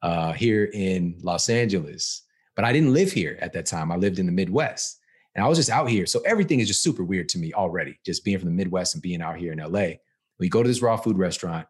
[0.02, 2.24] uh, here in Los Angeles,
[2.56, 3.92] but I didn't live here at that time.
[3.92, 5.00] I lived in the Midwest,
[5.36, 6.06] and I was just out here.
[6.06, 8.00] So everything is just super weird to me already.
[8.06, 9.98] Just being from the Midwest and being out here in LA.
[10.40, 11.68] We go to this raw food restaurant,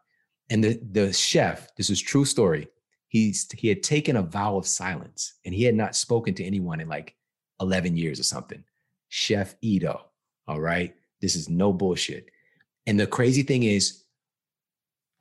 [0.50, 1.74] and the the chef.
[1.76, 2.68] This is true story.
[3.08, 6.80] He's he had taken a vow of silence, and he had not spoken to anyone
[6.80, 7.16] in like
[7.60, 8.62] 11 years or something.
[9.08, 10.10] Chef Ito
[10.50, 10.94] all right.
[11.20, 12.28] This is no bullshit.
[12.84, 14.02] And the crazy thing is,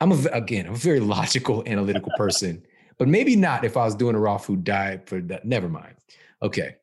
[0.01, 2.63] I'm a, again, I'm a very logical, analytical person,
[2.99, 5.45] but maybe not if I was doing a raw food diet for that.
[5.45, 5.95] Never mind.
[6.43, 6.75] Okay.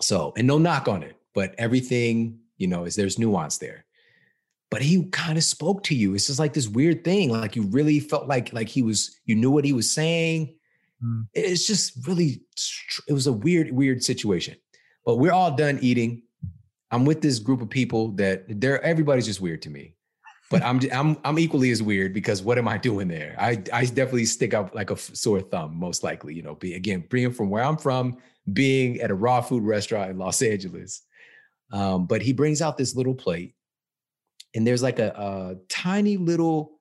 [0.00, 3.86] So, and no knock on it, but everything, you know, is there's nuance there.
[4.70, 6.14] But he kind of spoke to you.
[6.14, 7.30] It's just like this weird thing.
[7.30, 10.54] Like you really felt like like he was, you knew what he was saying.
[11.02, 11.26] Mm.
[11.34, 12.42] It's just really,
[13.08, 14.56] it was a weird, weird situation.
[15.04, 16.22] But we're all done eating.
[16.90, 19.94] I'm with this group of people that they're everybody's just weird to me.
[20.52, 23.34] But I'm I'm I'm equally as weird because what am I doing there?
[23.38, 26.34] I I definitely stick out like a sore thumb, most likely.
[26.34, 28.18] You know, be again bringing from where I'm from,
[28.52, 31.02] being at a raw food restaurant in Los Angeles.
[31.72, 33.54] Um, but he brings out this little plate,
[34.54, 36.78] and there's like a, a tiny little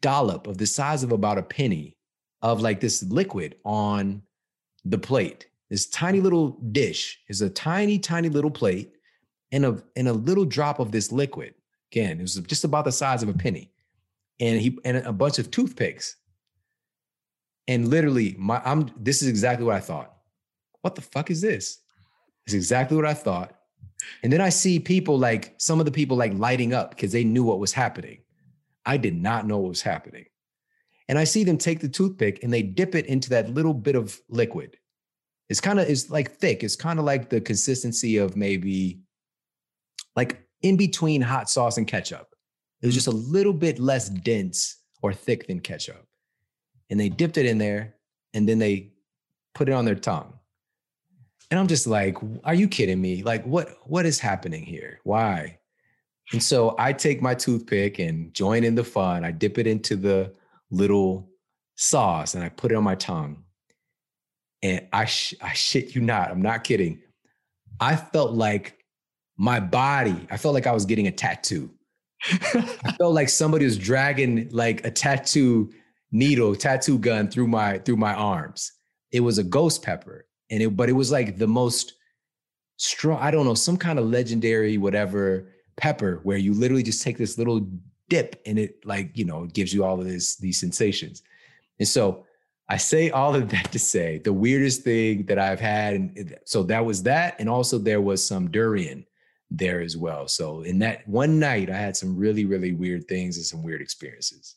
[0.00, 1.96] dollop of the size of about a penny
[2.40, 4.22] of like this liquid on
[4.84, 8.92] the plate this tiny little dish is a tiny, tiny little plate
[9.50, 11.54] and a and a little drop of this liquid.
[11.94, 13.70] Again, it was just about the size of a penny,
[14.40, 16.16] and he and a bunch of toothpicks.
[17.68, 20.12] And literally, my I'm this is exactly what I thought.
[20.80, 21.78] What the fuck is this?
[22.46, 23.54] It's exactly what I thought.
[24.24, 27.22] And then I see people like some of the people like lighting up because they
[27.22, 28.18] knew what was happening.
[28.84, 30.26] I did not know what was happening.
[31.08, 33.94] And I see them take the toothpick and they dip it into that little bit
[33.94, 34.76] of liquid.
[35.48, 36.64] It's kind of it's like thick.
[36.64, 38.98] It's kind of like the consistency of maybe
[40.16, 42.34] like in between hot sauce and ketchup.
[42.82, 42.98] It was mm.
[42.98, 46.06] just a little bit less dense or thick than ketchup.
[46.90, 47.94] And they dipped it in there
[48.32, 48.92] and then they
[49.54, 50.32] put it on their tongue.
[51.50, 53.22] And I'm just like, are you kidding me?
[53.22, 55.00] Like, what what is happening here?
[55.04, 55.58] Why?
[56.32, 59.24] And so I take my toothpick and join in the fun.
[59.24, 60.32] I dip it into the
[60.70, 61.28] little
[61.76, 63.44] sauce and I put it on my tongue.
[64.62, 67.02] And I sh- I shit you not, I'm not kidding.
[67.78, 68.83] I felt like
[69.36, 71.70] my body, I felt like I was getting a tattoo.
[72.24, 75.72] I felt like somebody was dragging like a tattoo
[76.12, 78.72] needle, tattoo gun through my through my arms.
[79.12, 81.94] It was a ghost pepper, and it but it was like the most
[82.76, 83.18] strong.
[83.20, 87.36] I don't know, some kind of legendary whatever pepper where you literally just take this
[87.36, 87.66] little
[88.08, 91.22] dip and it like you know gives you all of this these sensations.
[91.78, 92.24] And so
[92.68, 96.62] I say all of that to say the weirdest thing that I've had, and so
[96.64, 99.04] that was that, and also there was some durian
[99.50, 100.28] there as well.
[100.28, 103.80] So in that one night, I had some really, really weird things and some weird
[103.80, 104.56] experiences.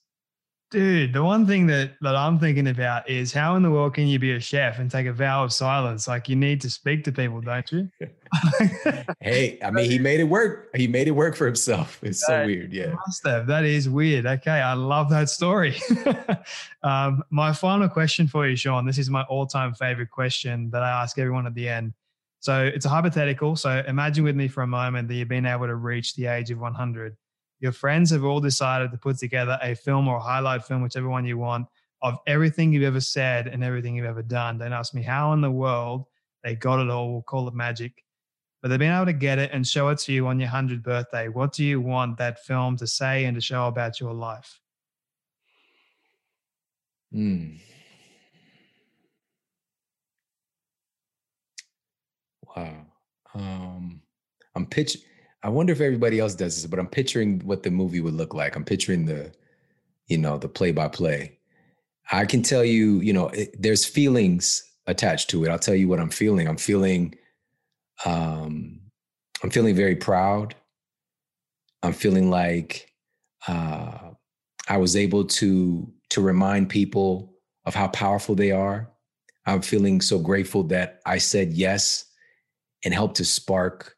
[0.69, 4.05] Dude, the one thing that, that I'm thinking about is how in the world can
[4.05, 6.09] you be a chef and take a vow of silence?
[6.09, 7.89] Like you need to speak to people, don't you?
[9.21, 10.67] hey, I mean, he made it work.
[10.75, 12.03] He made it work for himself.
[12.03, 12.73] It's so weird.
[12.73, 12.95] Yeah.
[13.07, 13.47] Must have.
[13.47, 14.25] That is weird.
[14.25, 14.59] Okay.
[14.59, 15.77] I love that story.
[16.83, 18.85] um, my final question for you, Shawn.
[18.85, 21.93] This is my all time favorite question that I ask everyone at the end.
[22.39, 23.55] So it's a hypothetical.
[23.55, 26.51] So imagine with me for a moment that you've been able to reach the age
[26.51, 27.15] of 100.
[27.59, 31.09] Your friends have all decided to put together a film or a highlight film, whichever
[31.09, 31.67] one you want,
[32.01, 34.59] of everything you've ever said and everything you've ever done.
[34.59, 36.05] Don't ask me how in the world
[36.43, 37.11] they got it all.
[37.11, 38.03] We'll call it magic.
[38.61, 40.83] But they've been able to get it and show it to you on your 100th
[40.83, 41.27] birthday.
[41.29, 44.59] What do you want that film to say and to show about your life?
[47.11, 47.55] Hmm.
[52.57, 52.85] Wow.
[53.35, 54.01] Um,
[54.55, 55.01] I'm pitching.
[55.43, 58.33] I wonder if everybody else does this, but I'm picturing what the movie would look
[58.33, 58.55] like.
[58.55, 59.31] I'm picturing the,
[60.07, 61.37] you know, the play by play.
[62.11, 65.49] I can tell you, you know, it, there's feelings attached to it.
[65.49, 66.47] I'll tell you what I'm feeling.
[66.47, 67.13] I'm feeling,
[68.05, 68.79] um,
[69.43, 70.55] I'm feeling very proud.
[71.83, 72.91] I'm feeling like
[73.47, 74.11] uh,
[74.67, 77.33] I was able to to remind people
[77.65, 78.89] of how powerful they are.
[79.45, 82.06] I'm feeling so grateful that I said yes
[82.87, 83.97] and help to spark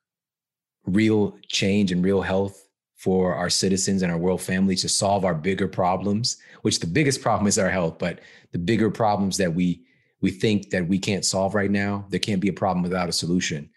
[0.88, 5.36] real change and real health for our citizens and our world family to solve our
[5.36, 8.20] bigger problems which the biggest problem is our health but
[8.52, 9.84] the bigger problems that we
[10.22, 13.12] we think that we can't solve right now there can't be a problem without a
[13.14, 13.70] solution.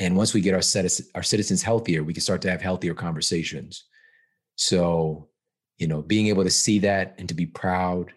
[0.00, 2.94] And once we get our citizens our citizens healthier we can start to have healthier
[2.94, 3.84] conversations.
[4.56, 5.28] So
[5.76, 8.12] you know being able to see that and to be proud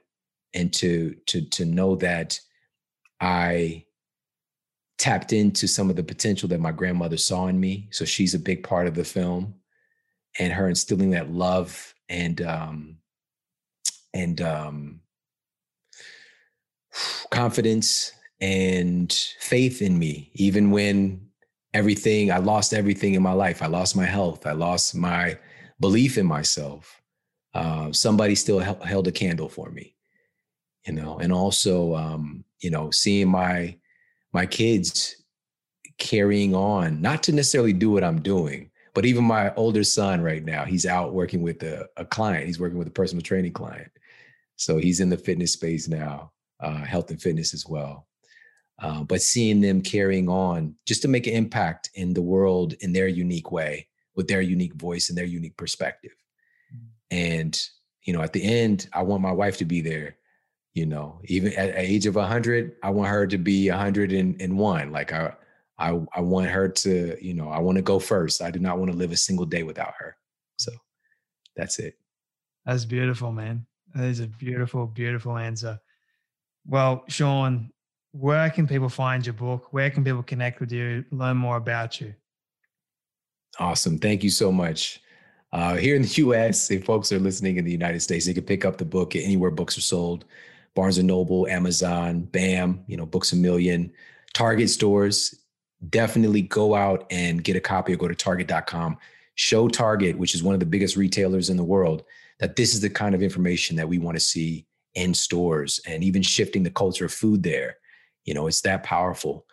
[0.55, 2.39] and to to to know that
[3.21, 3.85] i
[5.01, 7.87] tapped into some of the potential that my grandmother saw in me.
[7.89, 9.55] So she's a big part of the film,
[10.37, 12.97] and her instilling that love and um,
[14.13, 15.01] and um,
[17.31, 21.27] confidence and faith in me, even when
[21.73, 23.63] everything I lost everything in my life.
[23.63, 24.45] I lost my health.
[24.45, 25.39] I lost my
[25.79, 27.01] belief in myself.
[27.55, 29.95] Uh, somebody still held a candle for me,
[30.85, 33.77] you know, and also, um, you know, seeing my
[34.33, 35.15] my kids
[35.97, 40.43] carrying on, not to necessarily do what I'm doing, but even my older son right
[40.43, 42.47] now, he's out working with a, a client.
[42.47, 43.91] He's working with a personal training client.
[44.55, 48.07] So he's in the fitness space now, uh, health and fitness as well.
[48.79, 52.91] Uh, but seeing them carrying on just to make an impact in the world in
[52.93, 56.15] their unique way, with their unique voice and their unique perspective.
[56.75, 56.87] Mm.
[57.11, 57.67] And,
[58.03, 60.17] you know, at the end, I want my wife to be there
[60.73, 65.11] you know even at, at age of 100 i want her to be 101 like
[65.11, 65.33] i
[65.77, 68.41] i i want her to you know i want to go first.
[68.41, 70.15] I do not want to live a single day without her.
[70.57, 70.71] So
[71.55, 71.95] that's it.
[72.65, 73.65] That's beautiful man.
[73.95, 75.79] That is a beautiful beautiful answer.
[76.65, 77.71] Well shawn
[78.13, 79.71] where can people find your book?
[79.71, 82.13] Where can people connect with you learn more about you?
[83.57, 83.97] Awesome.
[83.97, 85.01] Thank you so much.
[85.53, 86.07] Uh, here in the
[86.47, 89.17] us if folks are listening in the united states they can pick up the book
[89.17, 90.23] anywhere books are sold
[90.75, 93.91] Barnes and Noble, Amazon, BAM, you know, Books a Million,
[94.33, 95.35] Target stores.
[95.89, 98.97] Definitely go out and get a copy or go to target.com.
[99.35, 102.03] Show Target, which is one of the biggest retailers in the world,
[102.39, 106.03] that this is the kind of information that we want to see in stores and
[106.03, 107.77] even shifting the culture of food there.
[108.25, 109.45] You know, it's that powerful.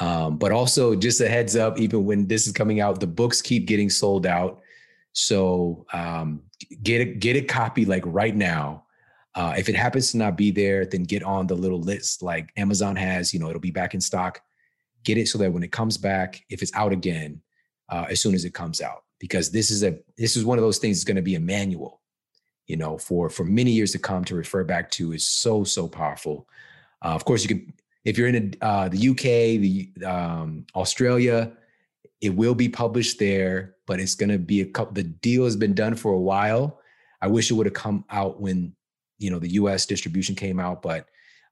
[0.00, 3.40] Um, but also, just a heads up, even when this is coming out, the books
[3.40, 4.60] keep getting sold out.
[5.12, 6.42] So um,
[6.82, 8.85] get a, get a copy like right now
[9.36, 12.50] uh, if it happens to not be there, then get on the little list like
[12.56, 13.32] Amazon has.
[13.32, 14.40] You know, it'll be back in stock.
[15.04, 17.42] Get it so that when it comes back, if it's out again,
[17.90, 20.64] uh, as soon as it comes out, because this is a this is one of
[20.64, 22.00] those things that's going to be a manual.
[22.66, 25.86] you know, for for many years to come to refer back to is so so
[25.88, 26.48] powerful.
[27.04, 27.72] Uh, of course, you can
[28.04, 31.52] if you're in a, uh, the UK, the um, Australia,
[32.20, 34.94] it will be published there, but it's going to be a couple.
[34.94, 36.80] The deal has been done for a while.
[37.20, 38.74] I wish it would have come out when
[39.18, 39.86] you know the U.S.
[39.86, 41.06] distribution came out, but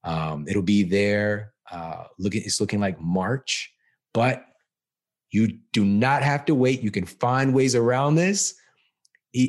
[0.05, 1.53] um, it'll be there.
[1.71, 3.73] Uh, looking, it's looking like March,
[4.13, 4.45] but
[5.31, 6.83] you do not have to wait.
[6.83, 8.55] You can find ways around this.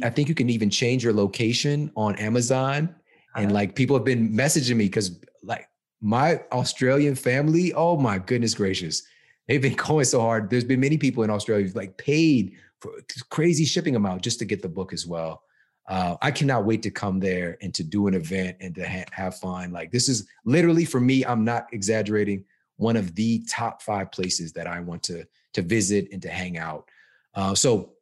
[0.03, 2.95] I think you can even change your location on Amazon.
[3.35, 3.53] And uh-huh.
[3.53, 5.69] like people have been messaging me because like
[6.01, 9.03] my Australian family, oh my goodness gracious,
[9.47, 10.49] they've been going so hard.
[10.49, 12.91] There's been many people in Australia who've like paid for
[13.29, 15.43] crazy shipping amount just to get the book as well.
[15.87, 19.05] Uh, I cannot wait to come there and to do an event and to ha-
[19.11, 19.71] have fun.
[19.71, 22.43] Like this is literally for me, I'm not exaggerating,
[22.77, 26.57] one of the top five places that I want to to visit and to hang
[26.57, 26.89] out.
[27.33, 27.93] Uh, so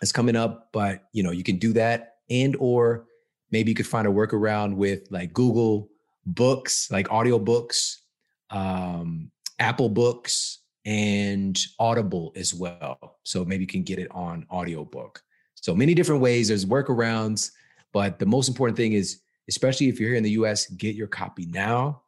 [0.00, 3.06] it's coming up, but you know, you can do that and or
[3.50, 5.90] maybe you could find a workaround with like Google
[6.24, 8.02] Books, like audio books,
[8.50, 13.18] um, Apple Books, and Audible as well.
[13.22, 15.22] So maybe you can get it on audiobook.
[15.56, 16.48] So many different ways.
[16.48, 17.50] There's workarounds,
[17.92, 21.06] but the most important thing is, especially if you're here in the US, get your
[21.06, 22.02] copy now.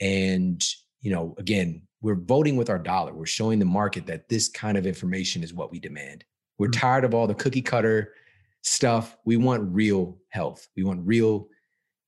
[0.00, 0.64] And
[1.00, 3.12] you know, again, we're voting with our dollar.
[3.12, 6.24] We're showing the market that this kind of information is what we demand.
[6.58, 6.80] We're mm-hmm.
[6.80, 8.12] tired of all the cookie cutter
[8.62, 9.16] stuff.
[9.24, 10.68] We want real health.
[10.76, 11.48] We want real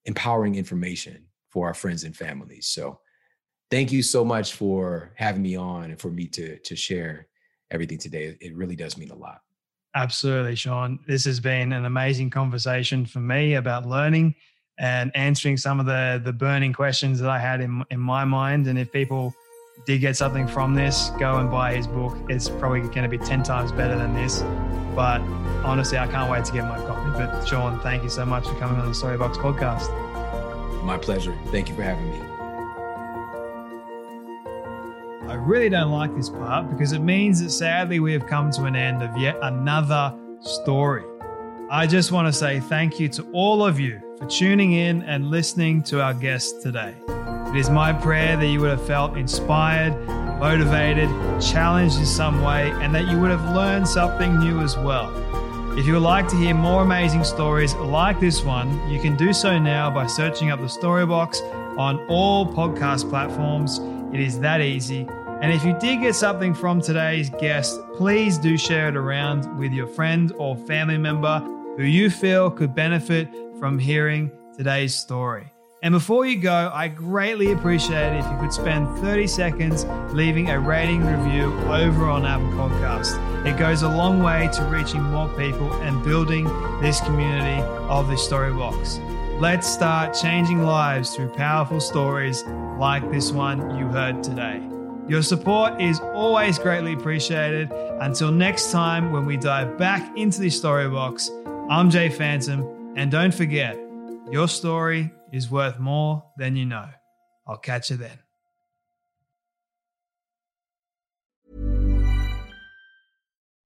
[0.04, 2.66] empowering information for our friends and families.
[2.66, 3.00] So
[3.70, 7.28] thank you so much for having me on and for me to to share
[7.70, 8.36] everything today.
[8.40, 9.40] It really does mean a lot.
[9.98, 11.00] Absolutely, Shawn.
[11.08, 14.36] This has been an amazing conversation for me about learning
[14.78, 18.68] and answering some of the the burning questions that I had in in my mind.
[18.68, 19.34] And if people
[19.86, 22.16] did get something from this, go and buy his book.
[22.28, 24.42] It's probably going to be 10 times better than this.
[24.94, 25.20] But
[25.64, 27.10] honestly, I can't wait to get my copy.
[27.18, 29.88] But Shawn, thank you so much for coming on the Storybox podcast.
[30.84, 31.36] My pleasure.
[31.46, 32.37] Thank you for having me.
[35.48, 38.76] Really don't like this part because it means that sadly we have come to an
[38.76, 41.02] end of yet another story.
[41.70, 45.30] I just want to say thank you to all of you for tuning in and
[45.30, 46.94] listening to our guest today.
[47.08, 49.94] It is my prayer that you would have felt inspired,
[50.38, 51.08] motivated,
[51.40, 55.10] challenged in some way, and that you would have learned something new as well.
[55.78, 59.32] If you would like to hear more amazing stories like this one, you can do
[59.32, 61.40] so now by searching up the Storybox
[61.78, 63.78] on all podcast platforms.
[64.12, 65.08] It is that easy.
[65.40, 69.72] And if you did get something from today's guest, please do share it around with
[69.72, 71.38] your friend or family member
[71.76, 73.28] who you feel could benefit
[73.60, 75.52] from hearing today's story.
[75.80, 80.50] And before you go, I greatly appreciate it if you could spend 30 seconds leaving
[80.50, 83.46] a rating review over on Apple Podcast.
[83.46, 86.46] It goes a long way to reaching more people and building
[86.80, 88.98] this community of the Storybox.
[89.40, 92.42] Let's start changing lives through powerful stories
[92.76, 94.60] like this one you heard today.
[95.08, 97.72] Your support is always greatly appreciated.
[97.72, 101.30] Until next time, when we dive back into the story box,
[101.70, 103.74] I'm Jay Phantom, and don't forget,
[104.30, 106.90] your story is worth more than you know.
[107.46, 108.18] I'll catch you then.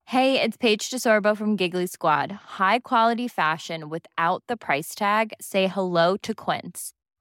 [0.06, 2.30] Hey, it's Paige DeSorbo from Giggly Squad.
[2.30, 5.32] High quality fashion without the price tag?
[5.40, 6.92] Say hello to Quince.